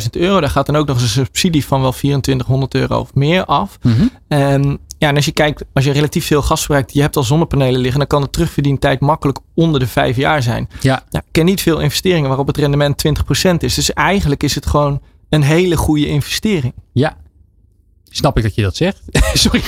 [0.03, 0.41] 6.000 euro.
[0.41, 3.79] Daar gaat dan ook nog eens een subsidie van wel 2400 euro of meer af.
[3.83, 4.07] Mhm.
[4.29, 7.23] En ja, en als je kijkt, als je relatief veel gas verbruikt, je hebt al
[7.23, 10.69] zonnepanelen liggen, dan kan de terugverdientijd makkelijk onder de vijf jaar zijn.
[10.81, 13.75] ja, Ja, ik ken niet veel investeringen waarop het rendement 20% is.
[13.75, 16.75] Dus eigenlijk is het gewoon een hele goede investering.
[16.93, 17.17] Ja.
[18.13, 19.03] Snap ik dat je dat zegt?
[19.35, 19.63] Sorry.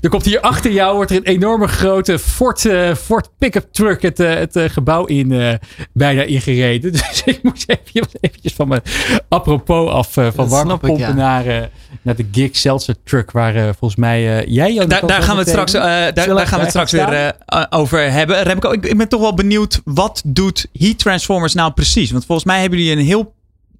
[0.00, 4.02] Er, komt hier achter jou wordt er een enorme grote Ford, eh, Ford pick-up truck
[4.02, 5.54] het, eh, het eh, gebouw in eh,
[5.92, 6.92] bijna ingereden.
[7.10, 8.82] Dus ik moest even, eventjes van mijn
[9.28, 11.12] apropos af van warme pompen ja.
[11.12, 11.70] naar,
[12.02, 14.86] naar de Gig Seltzer truck waar volgens mij jij...
[14.86, 17.36] Daar, daar gaan we het straks, eh, daar, daar gaan we het straks weer
[17.70, 18.42] over hebben.
[18.42, 22.10] Remco, ik, ik ben toch wel benieuwd, wat doet Heat Transformers nou precies?
[22.10, 23.34] Want volgens mij hebben jullie een heel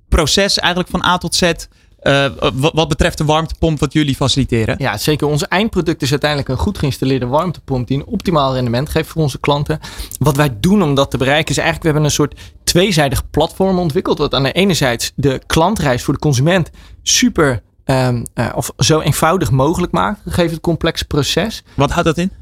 [0.09, 1.53] proces eigenlijk van A tot Z...
[2.01, 4.75] eh, wat, betreft de warmtepomp wat jullie faciliteren.
[4.79, 5.27] Ja, zeker.
[5.27, 9.41] Onze eindproduct is uiteindelijk een goed geïnstalleerde warmtepomp die een optimaal rendement geeft voor onze
[9.41, 9.81] klanten.
[10.19, 13.79] Wat wij doen om dat te bereiken is eigenlijk, we hebben een soort tweezijdig platform
[13.79, 14.19] ontwikkeld.
[14.19, 16.71] Wat aan de ene zijde de klantreis voor de consument
[17.03, 21.63] super ehm, eh, of zo eenvoudig mogelijk maakt, gegeven het complexe proces.
[21.75, 22.33] Wat houdt dat in?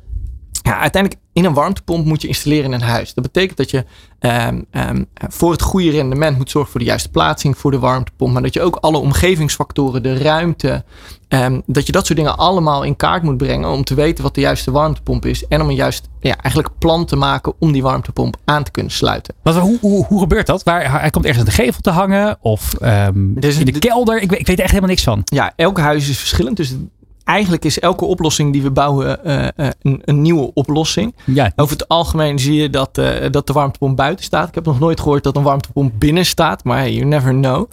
[0.68, 3.14] Ja, uiteindelijk in een warmtepomp moet je installeren in een huis.
[3.14, 3.84] Dat betekent dat je
[4.18, 8.32] ehm, ehm, voor het goede rendement moet zorgen voor de juiste plaatsing voor de warmtepomp.
[8.32, 10.84] Maar dat je ook alle omgevingsfactoren, de ruimte,
[11.28, 14.34] ehm, dat je dat soort dingen allemaal in kaart moet brengen om te weten wat
[14.34, 15.46] de juiste warmtepomp is.
[15.46, 18.92] En om een juist ja, eigenlijk plan te maken om die warmtepomp aan te kunnen
[18.92, 19.34] sluiten.
[19.42, 20.62] Wat, hoe, hoe, hoe gebeurt dat?
[20.62, 22.74] Waar, hij komt ergens aan de gevel te hangen of
[23.14, 24.22] Dus in de kelder?
[24.22, 25.20] Ik weet, ik weet er echt helemaal niks van.
[25.24, 26.56] Ja, elk huis is verschillend.
[26.56, 26.74] Dus
[27.28, 31.14] eigenlijk is elke oplossing die we bouwen eh, eh, een, een nieuwe oplossing.
[31.24, 34.48] Ja, Over het algemeen zie je dat, eh, dat de warmtepomp buiten staat.
[34.48, 36.64] Ik heb nog nooit gehoord dat een warmtepomp binnen staat.
[36.64, 37.70] Maar hey, you never know.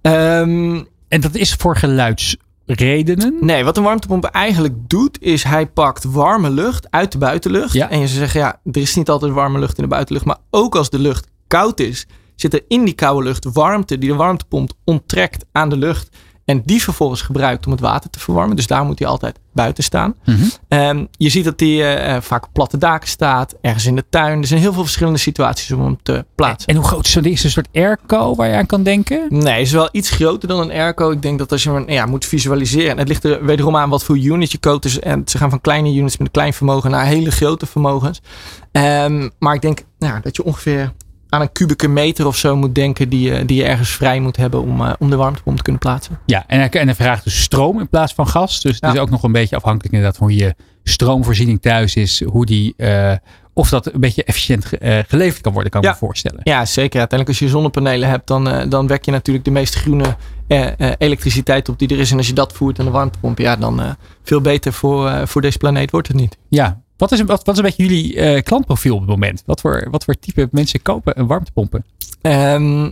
[0.00, 3.36] Ehm, en dat is voor geluidsredenen.
[3.40, 7.72] nee, wat een warmtepomp eigenlijk doet, is hij pakt warme lucht uit de buitenlucht.
[7.72, 7.90] Ja.
[7.90, 10.26] En je zeggen, ja, er is niet altijd warme lucht in de buitenlucht.
[10.26, 14.10] Maar ook als de lucht koud is, zit er in die koude lucht warmte die
[14.10, 16.16] de warmtepomp onttrekt aan de lucht.
[16.44, 18.56] En die vervolgens gebruikt om het water te verwarmen.
[18.56, 20.14] Dus daar moet hij altijd buiten staan.
[20.24, 20.42] Mhm.
[20.68, 24.04] Ehm, je ziet dat die eh, eh, vaak op platte daken staat, ergens in de
[24.10, 24.40] tuin.
[24.40, 26.68] Er zijn heel veel verschillende situaties om hem te plaatsen.
[26.68, 27.26] En hoe groot is ding?
[27.26, 29.26] Is een soort airco waar je aan kan denken?
[29.28, 31.10] Nee, het is wel iets groter dan een airco.
[31.10, 32.90] Ik denk dat als je hem ja, moet visualiseren.
[32.90, 34.82] En het ligt er wederom aan wat voor unit je koopt.
[34.82, 38.20] Dus, en ze gaan van kleine units met een klein vermogen naar hele grote vermogens.
[38.72, 40.92] Ehm, maar ik denk nou, dat je ongeveer
[41.34, 43.08] aan een kubieke meter of zo moet denken.
[43.08, 45.80] Die, je- die je ergens vrij moet hebben om, eh, om de warmtepomp te kunnen
[45.80, 46.18] plaatsen.
[46.26, 48.60] Ja, en hij, en hij vraagt dus stroom in plaats van gas.
[48.60, 48.92] Dus het Ja.
[48.92, 50.54] is ook nog een beetje afhankelijk inderdaad van hoe je
[50.84, 52.22] stroomvoorziening thuis is.
[52.24, 53.12] Hoe die, eh,
[53.52, 55.92] of dat een beetje efficiënt ge- eh, geleverd kan worden, kan ik Ja.
[55.92, 56.40] me voorstellen.
[56.42, 56.98] Ja, zeker.
[56.98, 60.16] Uiteindelijk als je zonnepanelen hebt, dan, dan wek je natuurlijk de meest groene
[60.98, 62.10] elektriciteit op die er is.
[62.10, 65.58] En als je dat voert aan de warmtepomp, ja, dan veel beter voor, voor deze
[65.58, 66.36] planeet wordt het niet.
[66.48, 66.82] Ja.
[66.96, 69.42] Wat is, wat, wat is een beetje jullie eh, klantprofiel op het moment?
[69.46, 71.84] Wat voor, wat voor type mensen kopen een warmtepompen?
[72.20, 72.90] Ehm,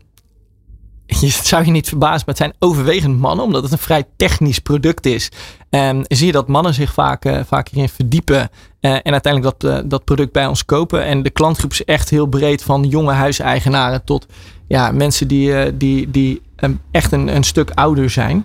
[1.06, 4.58] je zou je niet verbazen, maar het zijn overwegend mannen, omdat het een vrij technisch
[4.58, 5.30] product is.
[5.70, 8.50] En zie je dat mannen zich vaak, eh, vaak hierin verdiepen
[8.80, 11.04] eh, en uiteindelijk dat, dat product bij ons kopen.
[11.04, 14.26] En de klantgroep is echt heel breed, van jonge huiseigenaren tot
[14.68, 18.44] ja, mensen die, die, die ehm, echt een, een stuk ouder zijn.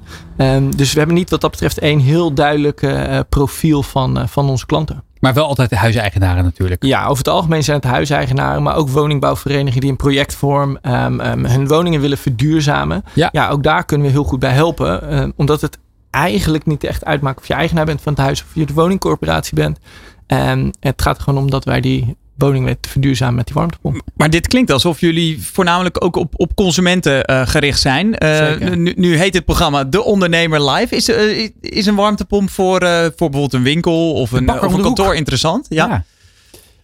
[0.76, 2.96] Dus we hebben niet wat dat betreft één heel duidelijk
[3.30, 5.04] profiel van, van onze klanten.
[5.20, 6.84] Maar wel altijd de huiseigenaren natuurlijk.
[6.84, 11.46] Ja, over het algemeen zijn het huiseigenaren, maar ook woningbouwverenigingen die in projectvorm ehm, ehm,
[11.46, 13.04] hun woningen willen verduurzamen.
[13.14, 13.50] Ja.
[13.50, 15.10] ook daar kunnen we heel goed bij helpen.
[15.10, 15.78] ehm, omdat het
[16.10, 19.56] eigenlijk niet echt uitmaakt of je eigenaar bent van het huis of je de woningcorporatie
[19.56, 19.80] bent.
[20.28, 24.02] En het gaat gewoon om dat wij die woning weten te verduurzamen met die warmtepomp.
[24.16, 28.18] Maar dit klinkt alsof jullie voornamelijk ook op, op consumenten eh, gericht zijn.
[28.18, 30.96] Eh, nu, nu heet het programma De Ondernemer Live.
[30.96, 34.82] Is, eh, is een warmtepomp voor, eh, voor bijvoorbeeld een winkel of een, of een
[34.82, 35.66] kantoor interessant?
[35.70, 36.04] Ja.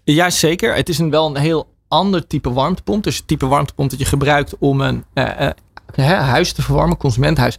[0.04, 0.76] Ja, zeker.
[0.76, 3.04] Het is een, wel een heel ander type warmtepomp.
[3.04, 5.52] Dus het type warmtepomp dat je gebruikt om een eh, eh,
[5.96, 7.58] hè, huis te verwarmen, consumenthuis,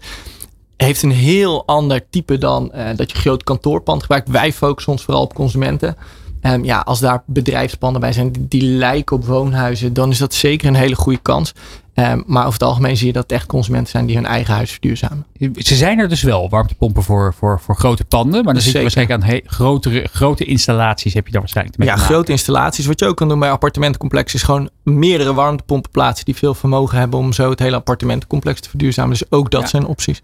[0.77, 4.29] heeft een heel ander type dan eh, dat je groot kantoorpand gebruikt.
[4.29, 5.97] Wij focussen ons vooral op consumenten.
[6.45, 10.35] Ehm, ja, als daar bedrijfspanden bij zijn die, die lijken op woonhuizen, dan is dat
[10.35, 11.55] zeker een hele goede kans.
[11.95, 14.55] Ehm, maar over het algemeen zie je dat het echt consumenten zijn die hun eigen
[14.55, 15.27] huis verduurzamen.
[15.55, 18.45] Ze zijn er dus wel, warmtepompen voor, voor, voor grote panden.
[18.45, 21.89] Maar dan zit je waarschijnlijk aan he- grotere, grote installaties heb je daar waarschijnlijk mee
[21.89, 22.15] Ja, te maken.
[22.15, 22.87] grote installaties.
[22.87, 26.99] Wat je ook kan doen bij appartementencomplexen is gewoon meerdere warmtepompen plaatsen die veel vermogen
[26.99, 29.11] hebben om zo het hele appartementencomplex te verduurzamen.
[29.11, 29.67] Dus ook dat Ja.
[29.69, 30.23] zijn opties.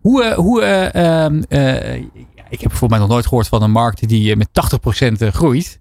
[0.00, 2.02] Hoe, eh, hoe eh, ehm, eh,
[2.50, 4.48] ik heb volgens mij nog nooit gehoord van een markt die eh, met
[5.24, 5.80] 80% groeit.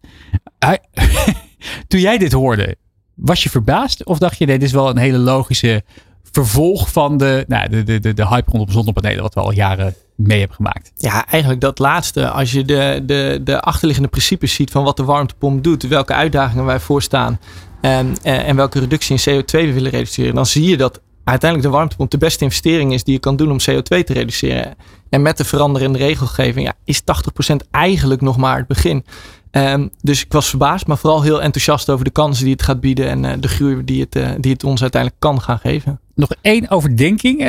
[0.59, 0.81] Hij-
[1.87, 2.75] Toen jij dit hoorde,
[3.15, 4.05] was je verbaasd?
[4.05, 5.83] Of dacht je, nee, dit is wel een hele logische
[6.31, 10.39] vervolg van de, nou, de, de, de, hype rondom zonnepanelen, wat we al jaren mee
[10.39, 10.91] hebben gemaakt?
[10.95, 12.29] Ja, eigenlijk dat laatste.
[12.29, 16.65] Als je de, de, de achterliggende principes ziet van wat de warmtepomp doet, welke uitdagingen
[16.65, 17.39] wij voorstaan
[17.81, 21.71] en, en, en welke reductie in CO2 we willen reduceren, dan zie je dat uiteindelijk
[21.71, 24.75] de warmtepomp de beste investering is die je kan doen om CO2 te reduceren.
[25.09, 29.05] En met de veranderende regelgeving ja, is 80% eigenlijk nog maar het begin.
[29.51, 32.79] Ehm, dus ik was verbaasd, maar vooral heel enthousiast over de kansen die het gaat
[32.79, 35.99] bieden en eh, de groei die het, eh, die het ons uiteindelijk kan gaan geven.
[36.15, 37.39] Nog één overdenking.
[37.39, 37.47] Hè?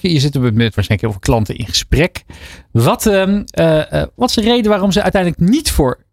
[0.00, 2.24] Je zit met, met waarschijnlijk heel veel klanten in gesprek.
[2.70, 6.04] Wat, eh, wat is de reden waarom ze uiteindelijk niet voor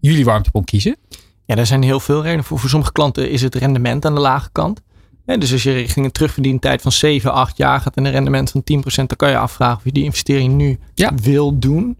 [0.00, 0.96] jullie warmtepomp kiezen?
[1.44, 2.58] Ja, daar zijn heel veel redenen voor.
[2.58, 4.80] Voor sommige klanten is het rendement aan de lage kant.
[5.26, 8.62] Dus als je richting een terugverdientijd van 7, 8 jaar gaat en een rendement van
[8.64, 11.12] 10%, dan kan je afvragen of je die investering nu Ja.
[11.22, 11.96] wil doen.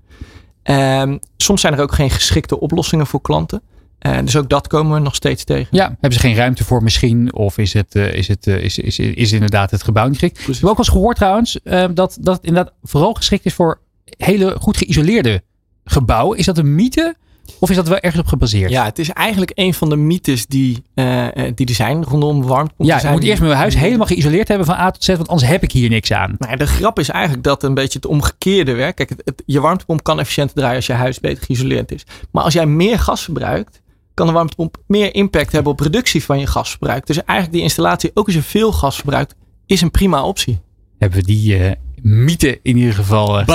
[0.63, 3.63] Ehm, soms zijn er ook geen geschikte oplossingen voor klanten.
[3.99, 5.67] Eh, dus ook dat komen we nog steeds tegen.
[5.71, 7.35] Ja, hebben ze geen ruimte voor misschien?
[7.35, 10.39] Of is het, eh, is het, eh, is, is, is inderdaad het gebouw niet geschikt?
[10.41, 11.59] Ik heb ook wel eens gehoord trouwens
[11.95, 13.81] dat, dat het inderdaad vooral geschikt is voor
[14.17, 15.43] hele goed geïsoleerde
[15.85, 16.39] gebouwen.
[16.39, 17.15] Is dat een mythe?
[17.59, 18.71] Of is dat wel ergens op gebaseerd?
[18.71, 22.43] Ja, het is eigenlijk een van de mythes die, eh, eh, die er zijn rondom
[22.43, 22.87] warmtepompen.
[22.87, 25.49] Ja, ik moet eerst mijn huis helemaal geïsoleerd hebben van A tot Z, want anders
[25.49, 26.35] heb ik hier niks aan.
[26.39, 28.97] Nou de grap is eigenlijk dat een beetje het omgekeerde werkt.
[28.97, 32.05] Kijk, het, het- je warmtepomp kan efficiënter draaien als je huis beter geïsoleerd is.
[32.31, 33.83] Maar als jij meer gas verbruikt,
[34.15, 37.07] kan de warmtepomp meer impact hebben op reductie van je gasverbruik.
[37.07, 39.35] Dus eigenlijk die installatie, ook als je veel gas verbruikt,
[39.67, 40.61] is een prima optie.
[40.99, 41.73] Hebben we die eh,
[42.03, 43.47] mythe in ieder geval uh.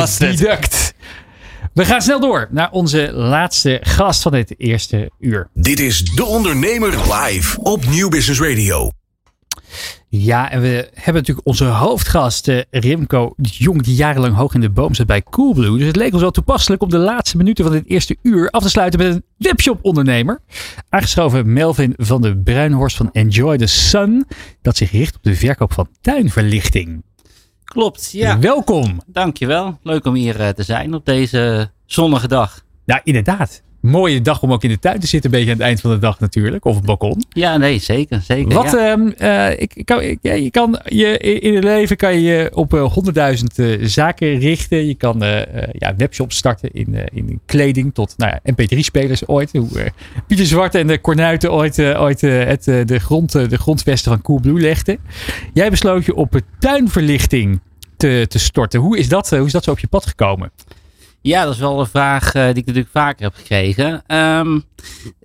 [1.73, 5.49] We gaan snel door naar onze laatste gast van dit eerste uur.
[5.53, 8.91] Dit is De Ondernemer live op Nieuw Business Radio.
[10.07, 14.69] Ja, en we hebben natuurlijk onze hoofdgast eh, Remco Jong, die jarenlang hoog in de
[14.69, 15.77] boom zat bij Coolblue.
[15.77, 18.63] Dus het leek ons wel toepasselijk om de laatste minuten van dit eerste uur af
[18.63, 20.41] te sluiten met een webshop-ondernemer.
[20.89, 24.27] Aangeschoven Melvin van de Bruinhorst van Enjoy the Sun,
[24.61, 27.03] dat zich richt op de verkoop van tuinverlichting.
[27.69, 28.39] Klopt, ja.
[28.39, 29.01] Welkom.
[29.05, 29.79] Dankjewel.
[29.83, 32.65] Leuk om hier eh, te zijn op deze zonnige dag.
[32.85, 33.63] Ja, inderdaad.
[33.81, 35.91] Mooie dag om ook in de tuin te zitten, een beetje aan het eind van
[35.91, 36.65] de dag natuurlijk.
[36.65, 37.23] Of op het balkon.
[37.29, 38.21] Ja, nee, zeker.
[38.21, 38.91] zeker Wat, ja.
[38.91, 42.51] ehm, eh, ik, kan, ik- ja, je kan je in het leven kan je je
[42.53, 44.85] op eh, honderdduizend eh, zaken richten.
[44.87, 45.17] Je kan
[45.71, 49.51] ja, webshops starten in, in kleding tot nou ja, MP3-spelers ooit.
[49.51, 49.91] Hoe
[50.27, 54.97] Pieter Zwart en de Cornuiten ooit, ooit het, de, grond, de grondvesten van Coolblue legden.
[55.53, 57.59] Jij besloot je op tuinverlichting
[57.97, 58.79] te, te storten.
[58.79, 60.51] Hoe is, dat, hoe is dat zo op je pad gekomen?
[61.21, 64.03] Ja, dat is wel een vraag eh, die ik natuurlijk vaker heb gekregen.
[64.07, 64.59] Ehm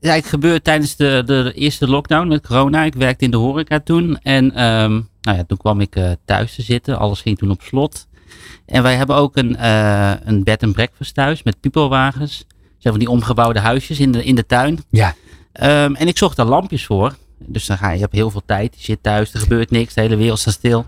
[0.00, 2.82] het gebeurd tijdens de, de, eerste lockdown met corona.
[2.82, 4.18] Ik werkte in de horeca toen.
[4.22, 6.98] En ehm, nou ja, toen kwam ik eh, thuis te zitten.
[6.98, 8.06] Alles ging toen op slot.
[8.66, 12.38] En wij hebben ook een, eh, een bed and breakfast thuis met piepelwagens.
[12.38, 14.84] Dat zijn van die omgebouwde huisjes in de, in de tuin.
[14.90, 15.14] Ja.
[15.52, 17.16] Ehm, en ik zocht daar lampjes voor.
[17.38, 18.74] Dus dan ga je, je hebt heel veel tijd.
[18.76, 20.86] Je zit thuis, er gebeurt niks, de hele wereld staat stil.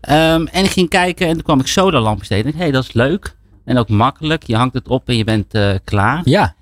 [0.00, 2.46] En ik ging kijken en toen kwam ik sodalampjes tegen.
[2.46, 3.36] Ik dacht, hé, hey, dat is leuk.
[3.64, 4.42] En ook makkelijk.
[4.42, 6.20] Je hangt het op en je bent eh, klaar.
[6.24, 6.54] Ja.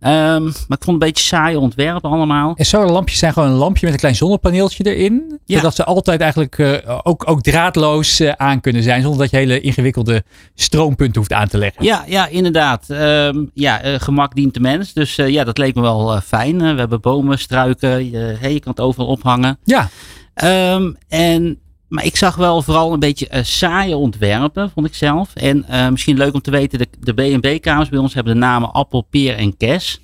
[0.00, 2.54] Ehm, maar ik vond het een beetje saai ontwerpen allemaal.
[2.56, 5.40] En solarlampjes zijn gewoon een lampje met een klein zonnepaneeltje erin.
[5.44, 5.56] Ja.
[5.56, 9.02] Zodat ze altijd eigenlijk eh, ook, ook draadloos eh, aan kunnen zijn.
[9.02, 11.84] Zonder dat je hele ingewikkelde stroompunten hoeft aan te leggen.
[11.84, 12.90] Ja, ja inderdaad.
[12.90, 14.92] Ehm, ja, gemak dient de mens.
[14.92, 16.58] Dus ja, dat leek me wel fijn.
[16.58, 18.10] We hebben bomen, struiken.
[18.10, 19.58] Je, hey, je kan het overal ophangen.
[19.64, 19.88] Ja.
[20.34, 21.58] Ehm, en,
[21.88, 25.34] maar ik zag wel vooral een beetje eh, saaie ontwerpen, vond ik zelf.
[25.34, 28.72] En eh, misschien leuk om te weten, de, de B&B-kamers bij ons hebben de namen
[28.72, 30.00] appel, peer en kes.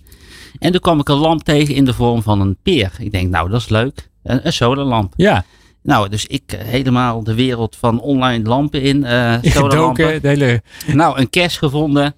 [0.58, 2.92] En toen kwam ik een lamp tegen in de vorm van een peer.
[2.98, 4.10] Ik denk, nou, dat is leuk.
[4.22, 5.12] Een, een solarlamp.
[5.16, 5.44] Ja.
[5.82, 8.96] Nou, dus ik eh, helemaal de wereld van online lampen in.
[9.02, 9.42] solarlampen.
[9.52, 10.22] Gedoken.
[10.22, 10.62] De hele...
[10.86, 12.14] Nou, een kerst gevonden.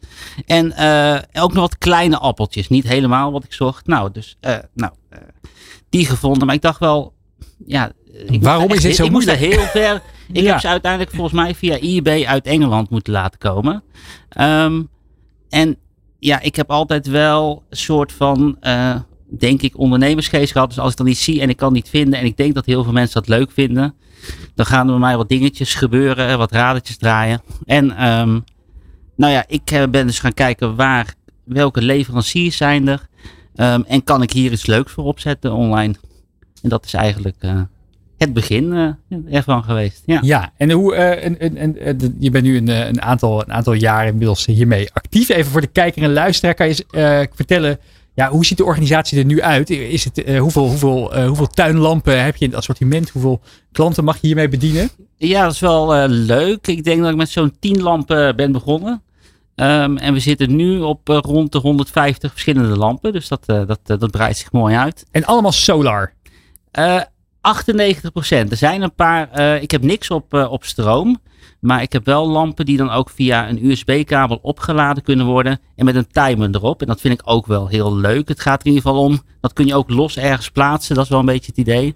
[0.47, 0.67] En
[1.33, 2.69] ook nog wat kleine appeltjes.
[2.69, 3.87] Niet helemaal wat ik zocht.
[3.87, 4.37] Nou, dus
[4.75, 4.93] nou,
[5.89, 6.47] die gevonden.
[6.47, 7.14] Maar ik dacht wel,
[7.66, 7.93] ja.
[8.26, 9.53] Ik Waarom is dit zo Ik moest moeilijk?
[9.55, 10.03] heel ver.
[10.32, 10.51] Ik Ja.
[10.51, 13.82] heb ze uiteindelijk volgens mij via eBay uit Engeland moeten laten komen.
[14.28, 14.82] Ehm,
[15.49, 15.76] en
[16.18, 18.95] ja, ik heb altijd wel een soort van, eh,
[19.39, 20.68] denk ik, ondernemersgeest gehad.
[20.68, 22.18] Dus als ik dan iets zie en ik kan niet vinden.
[22.18, 23.95] En ik denk dat heel veel mensen dat leuk vinden.
[24.55, 26.39] Dan gaan er bij mij wat dingetjes gebeuren.
[26.39, 27.43] Wat radertjes draaien.
[27.64, 28.41] En ehm,
[29.16, 31.14] nou ja, ik eh, ben dus gaan kijken waar,
[31.45, 33.09] welke leveranciers zijn er.
[33.55, 35.95] Ehm, en kan ik hier iets leuks voor opzetten online.
[36.67, 37.61] En dat is eigenlijk eh,
[38.19, 40.03] het begin eh, ervan geweest.
[40.07, 40.19] Ja.
[40.23, 44.09] Ja, en hoe, eh, en, en, je bent nu een, een, aantal, een aantal jaren
[44.09, 45.29] inmiddels hiermee actief.
[45.29, 47.79] Even voor de kijker en luisteraar, kan je eens, vertellen,
[48.14, 49.71] ja, hoe ziet de organisatie er nu uit?
[49.71, 53.11] Is het, hoeveel, hoeveel, hoeveel tuinlampen heb je in het assortiment?
[53.11, 53.41] Hoeveel
[53.73, 54.89] klanten mag je hiermee bedienen?
[55.17, 56.67] Ja, dat is wel leuk.
[56.67, 59.03] Ik denk dat ik met zo'n 10 lampen ben begonnen.
[59.55, 63.12] Ehm, en we zitten nu op rond de 150 verschillende lampen.
[63.12, 65.07] Dus dat, dat, dat breidt zich mooi uit.
[65.11, 66.14] En allemaal solar.
[66.77, 67.01] Eh
[67.41, 69.31] 98% Er zijn een paar.
[69.31, 71.18] eh, ik heb niks op, eh, op stroom.
[71.61, 75.59] Maar ik heb wel lampen die dan ook via een USB-kabel opgeladen kunnen worden.
[75.77, 76.81] En met een timer erop.
[76.81, 78.29] En dat vind ik ook wel heel leuk.
[78.29, 79.20] Het gaat er in ieder geval om.
[79.41, 80.95] Dat kun je ook los ergens plaatsen.
[80.95, 81.95] Dat is wel een beetje het idee.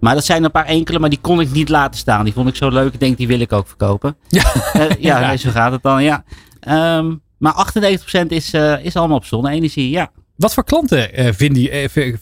[0.00, 2.24] Maar dat zijn een paar enkele, maar die kon ik niet laten staan.
[2.24, 2.92] Die vond ik zo leuk.
[2.94, 4.16] Ik denk, die wil ik ook verkopen.
[4.28, 4.44] Ja.
[4.98, 6.02] Ja, zo gaat het dan.
[6.02, 6.24] Ja.
[6.60, 9.90] Ehm, maar 98% is, is allemaal op zonne-energie.
[9.90, 10.10] Ja.
[10.36, 11.70] Wat voor klanten eh, vinden, je-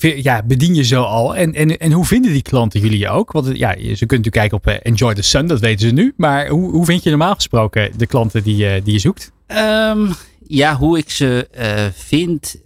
[0.01, 1.37] eh, ja, bedien je zo al?
[1.37, 3.33] En, en, en hoe vinden die klanten jullie ook?
[3.33, 6.15] Want eh, ja, ze kunnen natuurlijk kijken op Enjoy the Sun, dat weten ze nu.
[6.17, 9.33] Maar hoe, hoe vind je normaal gesproken de klanten die, die je zoekt?
[9.47, 10.07] Ehm,
[10.47, 11.49] ja, hoe ik ze
[11.95, 12.57] vind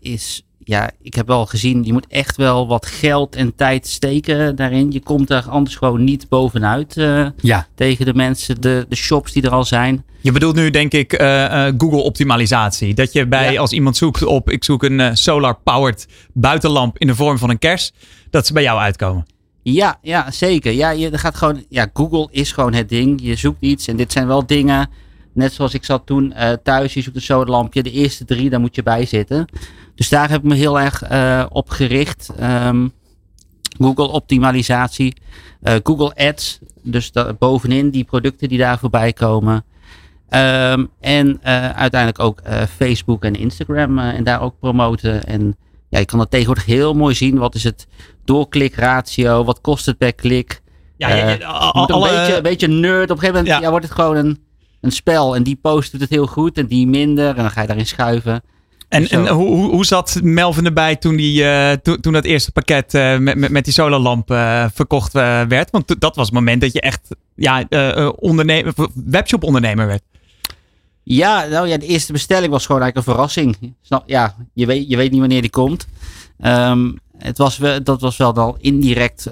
[0.00, 0.44] is.
[0.70, 4.90] Ja, ik heb wel gezien, je moet echt wel wat geld en tijd steken daarin.
[4.90, 7.66] Je komt er anders gewoon niet bovenuit eh, Ja.
[7.74, 10.04] tegen de mensen, de, de shops die er al zijn.
[10.20, 12.94] Je bedoelt nu denk ik eh, eh, Google optimalisatie.
[12.94, 13.60] Dat je bij, Ja.
[13.60, 17.58] als iemand zoekt op, ik zoek een solar powered buitenlamp in de vorm van een
[17.58, 17.92] kers.
[18.30, 19.26] Dat ze bij jou uitkomen.
[19.62, 20.72] Ja, ja zeker.
[20.72, 23.20] Ja, je gaat gewoon, ja, Google is gewoon het ding.
[23.22, 24.88] Je zoekt iets en dit zijn wel dingen.
[25.32, 27.82] Net zoals ik zat toen thuis, je zoekt een sodalampje.
[27.82, 29.46] De eerste drie, daar moet je bij zitten.
[30.00, 32.30] Dus daar heb ik me heel erg eh, op gericht.
[32.38, 32.88] Ehm,
[33.78, 35.14] Google optimalisatie.
[35.62, 36.58] eh, Google Ads.
[36.82, 39.64] Dus da- bovenin die producten die daar voorbij komen.
[40.28, 42.40] Ehm, en eh, uiteindelijk ook
[42.76, 43.98] Facebook en Instagram.
[43.98, 45.26] en daar ook promoten.
[45.26, 45.56] En
[45.88, 47.38] ja, je kan dat tegenwoordig heel mooi zien.
[47.38, 47.86] Wat is het
[48.24, 49.44] doorklikratio?
[49.44, 50.60] Wat kost het per klik?
[50.96, 51.08] Ja,
[51.92, 53.10] alle- een, beetje, een beetje nerd.
[53.10, 53.60] Op een gegeven moment Ja.
[53.60, 53.70] ja.
[53.70, 54.38] wordt het gewoon een,
[54.80, 55.34] een spel.
[55.36, 57.28] En die post doet het heel goed en die minder.
[57.28, 58.42] En dan ga je daarin schuiven.
[58.90, 62.52] En, en hoe, hoe- hoe zat Melvin erbij toen, die, eh, toen, toen dat eerste
[62.52, 65.70] pakket eh, met, met, met die solarlamp eh, verkocht werd?
[65.70, 67.64] Want dat was het moment dat je echt ja,
[68.16, 70.02] ondernemer, webshop ondernemer werd.
[71.02, 73.74] Ja, nou ja, de eerste bestelling was gewoon eigenlijk een verrassing.
[73.82, 75.86] Snap, ja, je weet, je weet niet wanneer die komt.
[76.38, 79.26] Ehm, het was wel, dat was wel al indirect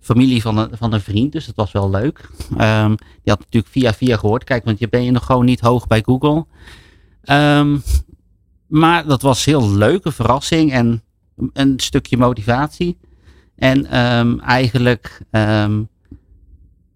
[0.00, 2.28] familie van een, van een vriend, dus dat was wel leuk.
[2.56, 4.44] Ehm, die had natuurlijk via via gehoord.
[4.44, 6.46] Kijk, want je ben je nog gewoon niet hoog bij Google.
[7.24, 7.76] Ehm,
[8.66, 11.02] maar dat was heel leuk, een verrassing en
[11.52, 12.98] een stukje motivatie.
[13.56, 15.82] En ehm, eigenlijk ehm,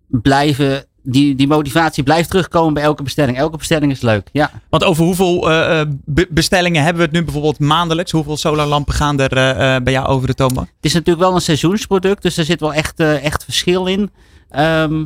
[0.07, 3.37] blijven, die, die motivatie blijft terugkomen bij elke bestelling.
[3.37, 4.51] Elke bestelling is leuk, ja.
[4.69, 8.11] Want over hoeveel eh, eh, be- bestellingen hebben we het nu bijvoorbeeld maandelijks?
[8.11, 10.67] Hoeveel solarlampen gaan er eh, bij jou over de toonbank?
[10.67, 14.11] Het is natuurlijk wel een seizoensproduct, dus er zit wel echt, echt verschil in.
[14.49, 15.05] Ehm,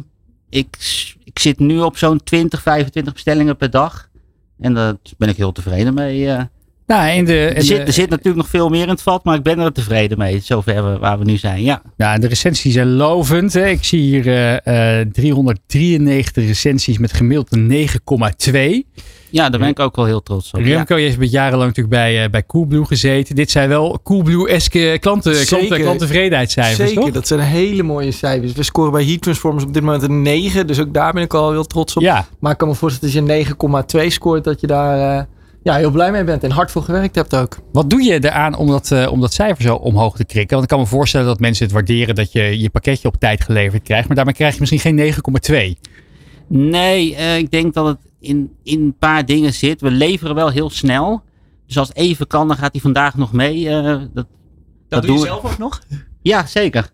[0.49, 0.77] ik,
[1.25, 4.09] ik zit nu op zo'n 20, 25 bestellingen per dag.
[4.61, 6.29] En daar ben ik heel tevreden mee.
[6.87, 6.97] Eh.
[6.97, 9.25] Nou, in de, in er, zit, er zit natuurlijk nog veel meer in het vat,
[9.25, 10.41] maar ik ben er tevreden mee.
[10.41, 11.83] Zover we, waar we nu zijn, ja.
[11.97, 13.53] Ja, de recensies zijn lovend.
[13.53, 13.67] Hè.
[13.67, 17.89] Ik zie hier eh, eh, 393 recensies met gemiddeld een
[18.89, 19.05] 9,2.
[19.35, 20.61] Ja, daar ben ik ook wel heel trots op.
[20.61, 20.67] Ja.
[20.67, 23.35] Remco, je hebt jarenlang natuurlijk bij, eh, bij Coolblue gezeten.
[23.35, 25.57] Dit zijn wel Coolblue-eske klanten, Zeker.
[25.57, 27.11] klanten, klanttevredenheidscijfers, Zeker, toch?
[27.11, 28.53] dat zijn hele mooie cijfers.
[28.53, 30.67] We scoren bij Heat Transformers op dit moment een 9.
[30.67, 32.03] Dus ook daar ben ik al heel trots op.
[32.03, 35.19] Ja, Maar ik kan me voorstellen dat als je een 9,2 scoort, dat je daar
[35.19, 35.25] eh,
[35.65, 36.45] ja, heel blij mee bent.
[36.45, 37.59] En hard voor gewerkt hebt ook.
[37.73, 40.51] wat doe je eraan om dat, eh, om dat cijfer zo omhoog te krikken?
[40.51, 43.41] Want ik kan me voorstellen dat mensen het waarderen dat je je pakketje op tijd
[43.45, 44.07] geleverd krijgt.
[44.07, 45.79] Maar daarmee krijg je misschien geen 9,2.
[46.49, 49.81] Nee, eh, ik denk dat het in, in een paar dingen zit.
[49.81, 51.23] We leveren wel heel snel.
[51.67, 53.69] Dus als even kan, dan gaat hij vandaag nog mee.
[53.69, 54.27] eh, dat, Dat,
[54.89, 55.27] Dat doe je we.
[55.27, 55.81] zelf ook nog?
[56.23, 56.91] Ja, zeker.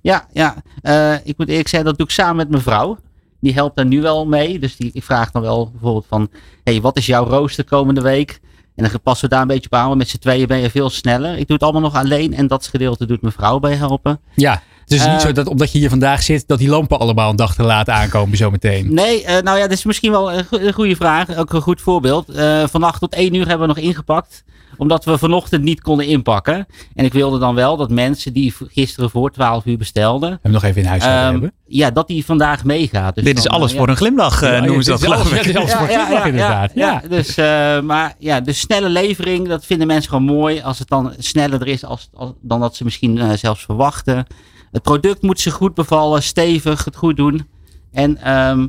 [0.00, 0.62] Ja, ja.
[0.82, 2.98] Eh, ik moet eerlijk zeggen, dat doe ik samen met mijn vrouw.
[3.40, 4.58] Die helpt daar nu wel mee.
[4.58, 6.28] Dus die, ik vraag dan wel bijvoorbeeld van...
[6.64, 8.40] hey, wat is jouw rooster komende week?
[8.76, 9.96] En dan passen we daar een beetje op aan.
[9.98, 11.30] Met z'n tweeën ben je veel sneller.
[11.38, 12.34] Ik doe het allemaal nog alleen.
[12.34, 14.20] En dat gedeelte doet mijn vrouw bij helpen.
[14.34, 16.98] Ja, het is Eh, niet zo dat omdat je hier vandaag zit, dat die lampen
[16.98, 18.94] allemaal een dag te laat aankomen zometeen.
[18.94, 21.36] Nee, eh, nou ja, dat is misschien wel een, go- een goede vraag.
[21.36, 22.28] Ook een goed voorbeeld.
[22.28, 24.44] Eh vannacht tot één uur hebben we nog ingepakt.
[24.76, 26.66] Omdat we vanochtend niet konden inpakken.
[26.94, 30.38] En ik wilde dan wel dat mensen die gisteren voor 12 uur bestelden...
[30.42, 31.52] Hem nog even in huis ehm, hebben.
[31.66, 33.14] ja, dat die vandaag meegaat.
[33.14, 35.32] Dus Dit is dan, alles eh, voor een glimlach, eh, Ja, noemen ze dat geloof
[35.32, 35.42] ik.
[35.42, 36.72] dit is alles voor een glimlach, inderdaad.
[36.74, 37.00] Ja.
[37.02, 40.60] Ja, dus, eh, maar ja, de snelle levering, dat vinden mensen gewoon mooi.
[40.60, 44.26] Als het dan sneller is als, als, dan dat ze misschien zelfs verwachten.
[44.72, 47.46] Het product moet ze goed bevallen, stevig, het goed doen.
[47.92, 48.66] En ehm,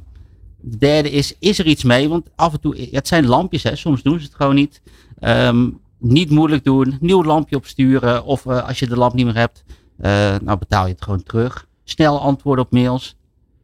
[0.62, 2.10] de derde is, is er iets mee?
[2.10, 4.82] Want af en toe, het zijn lampjes, hè, soms doen ze het gewoon niet.
[5.20, 5.70] Ehm,
[6.02, 8.24] niet moeilijk doen, nieuw lampje opsturen.
[8.26, 9.64] Of eh, als je de lamp niet meer hebt,
[9.97, 10.12] eh,
[10.43, 11.66] nou betaal je het gewoon terug.
[11.84, 13.16] Snel antwoorden op mails.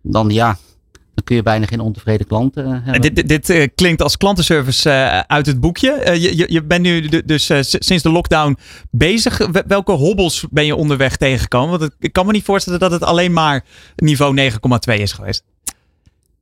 [0.02, 0.58] Dan ja,
[0.92, 2.94] dan kun je bijna geen ontevreden klanten eh, hebben.
[2.94, 4.90] En dit dit, dit klinkt als klantenservice
[5.28, 6.18] uit het boekje.
[6.20, 8.58] Je, je, bent nu dus sinds de lockdown
[8.92, 9.38] bezig.
[9.38, 11.70] Wel- Welke hobbels ben je onderweg tegengekomen?
[11.70, 13.66] Want het- ik kan me niet voorstellen dat het alleen maar
[13.96, 15.44] niveau 9,2 is geweest.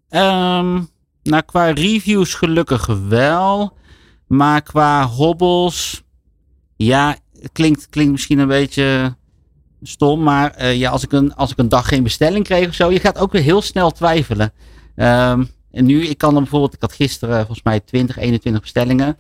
[0.10, 0.74] Ehm,
[1.24, 3.78] nou, qua reviews gelukkig wel.
[4.28, 6.04] Maar qua hobbels.
[6.76, 7.18] Ja,
[7.52, 9.16] klinkt, klinkt misschien een beetje
[9.82, 10.24] stom.
[10.24, 12.92] Maar eh, ja, als, ik een, als ik een dag geen bestelling kreeg of zo.
[12.92, 14.54] Je gaat ook weer heel snel twijfelen.
[14.96, 16.74] Ehm, en nu, ik kan dan bijvoorbeeld.
[16.74, 19.18] Ik had gisteren volgens mij 20, 21 bestellingen.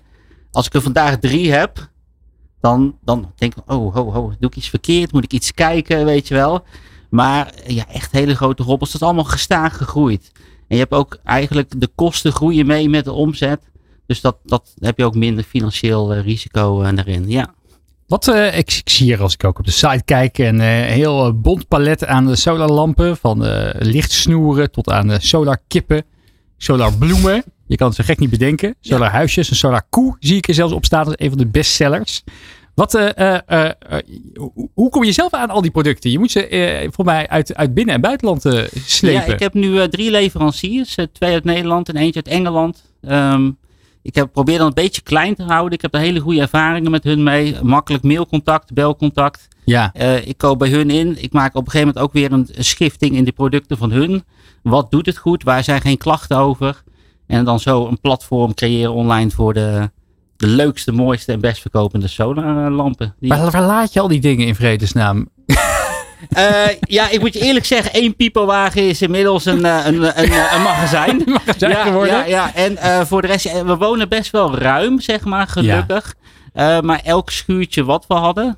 [0.52, 1.90] Als ik er vandaag drie heb.
[2.60, 5.12] Dan, dan denk ik, oh, ho, ho, doe ik iets verkeerd?
[5.12, 6.64] Moet ik iets kijken, weet je wel?
[7.10, 8.92] Maar eh, ja, echt hele grote hobbels.
[8.92, 10.32] Dat is allemaal gestaag gegroeid.
[10.68, 13.62] En je hebt ook eigenlijk de kosten groeien mee met de omzet.
[14.06, 17.30] Dus dat, dat heb je ook minder financieel eh, risico eh, daarin.
[17.30, 17.54] Ja.
[18.08, 21.40] Wat eh, ik, ik zie hier als ik ook op de site kijk een heel
[21.40, 23.18] bont palet aan de solarlampen.
[23.18, 26.04] Van eh, lichtsnoeren tot aan de solarkippen,
[26.58, 27.44] solarbloemen.
[27.68, 28.76] Je kan het zo gek niet bedenken.
[28.80, 32.24] Solarhuisjes, een solarkoe zie ik er zelfs op staan als een van de bestsellers.
[32.74, 32.92] Wat,
[34.74, 36.12] hoe, kom je zelf aan al die producten?
[36.12, 38.42] Je moet ze voor mij uit, uit binnen- en buitenland
[38.86, 39.28] slepen.
[39.28, 40.96] ja, ik heb nu drie leveranciers.
[41.12, 42.84] twee uit Nederland en eentje uit Engeland.
[43.02, 43.50] Ehm,
[44.06, 45.74] ik heb probeer dan een beetje klein te houden.
[45.74, 47.56] Ik heb er hele goede ervaringen met hun mee.
[47.64, 49.48] Makkelijk mailcontact, belcontact.
[49.66, 51.24] Ja, Eh, ik koop bij hun in.
[51.24, 54.24] Ik maak op een gegeven moment ook weer een schifting in de producten van hun.
[54.64, 55.44] Wat doet het goed?
[55.44, 56.84] Waar zijn geen klachten over?
[57.28, 59.90] En dan zo een platform creëren online voor de,
[60.38, 63.16] de leukste, mooiste en best verkopende solarlampen.
[63.20, 65.30] Die- waar, waar laat je al die dingen in vredesnaam?
[66.30, 70.24] Eh, ja, ik moet je eerlijk zeggen, één pipowagen is inmiddels een, eh, een, een,
[70.24, 71.24] een, een magazijn.
[71.46, 72.14] Magazijn ja, geworden?
[72.14, 72.54] Ja, ja.
[72.56, 76.16] en eh, voor de rest, eh, we wonen best wel ruim, zeg maar, gelukkig.
[76.54, 78.58] Eh, maar elk schuurtje wat we hadden,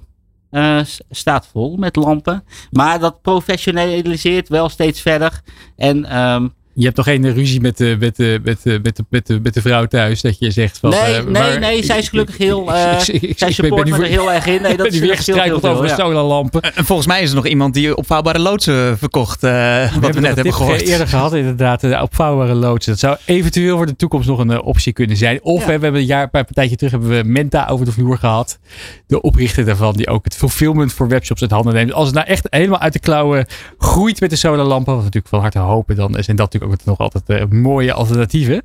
[0.50, 0.80] eh,
[1.10, 2.44] staat vol met lampen.
[2.72, 5.42] Maar dat professionaliseert wel steeds verder.
[5.76, 6.48] En ehm,
[6.80, 9.40] Je hebt toch geen ruzie met de, met de, met de, met de, met de,
[9.44, 10.90] met de vrouw thuis dat je zegt van...
[10.90, 12.62] Nee, eh, nee, maar- nee, zij is gelukkig heel...
[12.64, 14.62] Ik- eh, ik- ik- ik- zij ben- support ben er heel erg in.
[14.62, 15.96] Nee, Ik dat ben is nu weer veel, over ja.
[15.96, 16.62] solarlampen.
[16.62, 19.44] En volgens mij is er nog iemand die opvouwbare loodsen verkocht.
[19.44, 20.82] eh, wat we net hebben gehoord.
[20.82, 22.92] eerder gehad inderdaad, de opvouwbare loodsen.
[22.92, 25.44] Dat zou eventueel voor de toekomst nog een optie kunnen zijn.
[25.44, 25.66] Of Ja.
[25.66, 28.60] we hebben een jaar, een paar partijtje terug hebben we Menta over de vloer gehad.
[29.08, 31.94] De oprichter daarvan, die ook het fulfillment voor webshops uit handen neemt.
[31.94, 33.46] Als het nou echt helemaal uit de klauwen
[33.78, 36.86] groeit met de solarlampen, wat we natuurlijk van harte hopen, dan zijn dat natuurlijk ook
[36.86, 38.62] nog altijd eh, mooie alternatieven.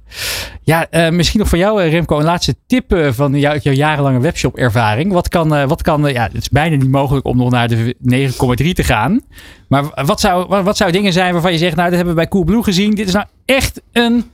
[0.62, 4.20] Ja, eh, misschien nog van jou, eh, Remco, een laatste tip van jou, jouw jarenlange
[4.20, 5.12] webshop-ervaring.
[5.12, 8.72] Wat kan, wat kan ja, het is bijna niet mogelijk om nog naar de 9,3
[8.72, 9.20] te gaan.
[9.68, 12.20] Maar wat zou, wat, wat zou dingen zijn waarvan je zegt, nou, dat hebben we
[12.20, 12.94] bij Coolblue gezien.
[12.94, 14.24] Dit is nou echt een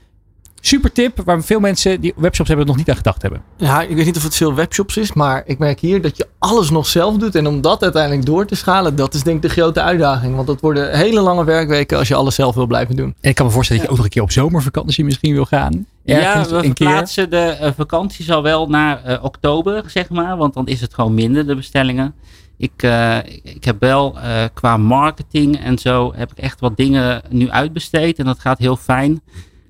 [0.61, 3.41] super tip waar veel mensen die webshops hebben nog niet aan gedacht hebben.
[3.57, 6.27] Ja, ik weet niet of het veel webshops is, maar ik merk hier dat je
[6.39, 7.35] alles nog zelf doet.
[7.35, 10.35] En om dat uiteindelijk door te schalen, dat is denk ik de grote uitdaging.
[10.35, 13.15] Want dat worden hele lange werkweken als je alles zelf wil blijven doen.
[13.21, 15.45] En ik kan me voorstellen dat je ook nog een keer op zomervakantie misschien wil
[15.45, 15.85] gaan.
[16.05, 16.87] Ergens ja, we een keer.
[16.87, 20.37] verplaatsen de eh, vakanties al wel naar eh, oktober, zeg maar.
[20.37, 22.13] Want dan is het gewoon minder, de bestellingen.
[22.57, 26.77] Ik, eh, ik- ik heb wel eh, qua marketing en zo heb ik echt wat
[26.77, 28.19] dingen nu uitbesteed.
[28.19, 29.21] En dat gaat heel fijn.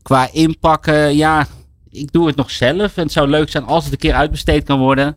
[0.01, 1.47] Qua inpakken, ja,
[1.89, 2.97] ik doe het nog zelf.
[2.97, 5.15] En het zou leuk zijn als het een keer uitbesteed kan worden.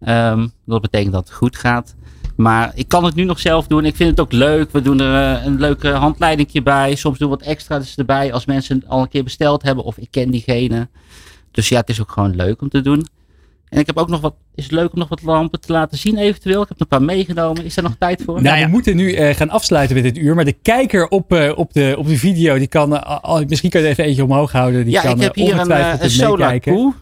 [0.00, 1.96] Ehm, dat betekent dat het goed gaat.
[2.36, 3.84] Maar ik kan het nu nog zelf doen.
[3.84, 4.72] Ik vind het ook leuk.
[4.72, 6.94] We doen er eh, een leuke handleiding bij.
[6.94, 9.84] Soms doen we wat extra's erbij als mensen al een keer besteld hebben.
[9.84, 10.88] Of ik ken diegene.
[11.50, 13.06] Dus ja, het is ook gewoon leuk om te doen.
[13.70, 14.34] En ik heb ook nog wat.
[14.54, 16.62] Is het leuk om nog wat lampen te laten zien eventueel?
[16.62, 17.64] Ik heb er een paar meegenomen.
[17.64, 18.42] Is er nog tijd voor?
[18.42, 20.34] Nou, we moeten nu eh, gaan afsluiten met dit uur.
[20.34, 22.96] Maar de kijker op, eh, op, de, op de video, die kan.
[22.96, 24.84] eh, misschien kan je er even eentje omhoog houden.
[24.84, 26.94] Die ja, kan ik heb hier een, een solar koe.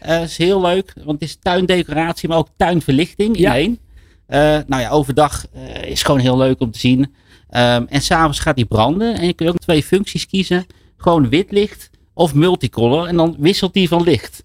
[0.00, 3.54] Eh, is heel leuk, want het is tuindecoratie, maar ook tuinverlichting in Ja.
[3.56, 3.78] één.
[4.26, 7.14] Eh, nou ja, overdag eh, is gewoon heel leuk om te zien.
[7.50, 9.14] Ehm, en s'avonds gaat die branden.
[9.18, 10.66] En je kunt ook twee functies kiezen.
[10.96, 13.06] Gewoon wit licht of multicolor.
[13.06, 14.42] En dan wisselt die van licht.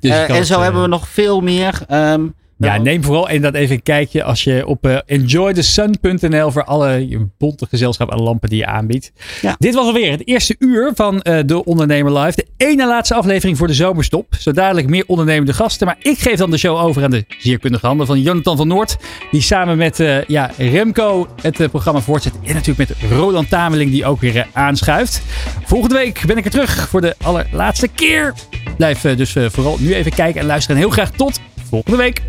[0.00, 1.80] Dus Eh, en zo eh, hebben we nog veel meer.
[1.88, 2.26] Ehm,
[2.66, 7.06] Ja, neem vooral inderdaad even een kijkje als je op eh, enjoythesun.nl voor alle
[7.38, 9.12] bonte gezelschap aan lampen die je aanbiedt.
[9.40, 9.56] Ja.
[9.58, 12.36] Dit was alweer het eerste uur van eh, De Ondernemer Live.
[12.36, 14.34] De ene laatste aflevering voor de zomerstop.
[14.38, 15.86] Zo dadelijk meer ondernemende gasten.
[15.86, 18.68] Maar ik geef dan de show over aan de zeer kundige handen van Jonathan van
[18.68, 18.96] Noord.
[19.30, 22.32] Die samen met eh, ja, Remco het programma voortzet.
[22.44, 25.22] En natuurlijk met Roland Tameling die ook weer aanschuift.
[25.64, 28.34] Volgende week ben ik er terug voor de allerlaatste keer.
[28.76, 30.76] Blijf dus vooral nu even kijken en luisteren.
[30.76, 31.40] En heel graag tot
[31.70, 32.22] volgende week.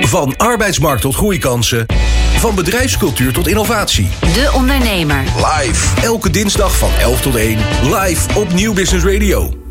[0.00, 1.86] Van arbeidsmarkt tot groeikansen.
[2.38, 4.08] Van bedrijfscultuur tot innovatie.
[4.20, 5.22] De Ondernemer.
[5.36, 6.00] Live.
[6.02, 7.58] Elke dinsdag van 11 tot 1.
[7.82, 9.65] Live op Nieuw Business Radio.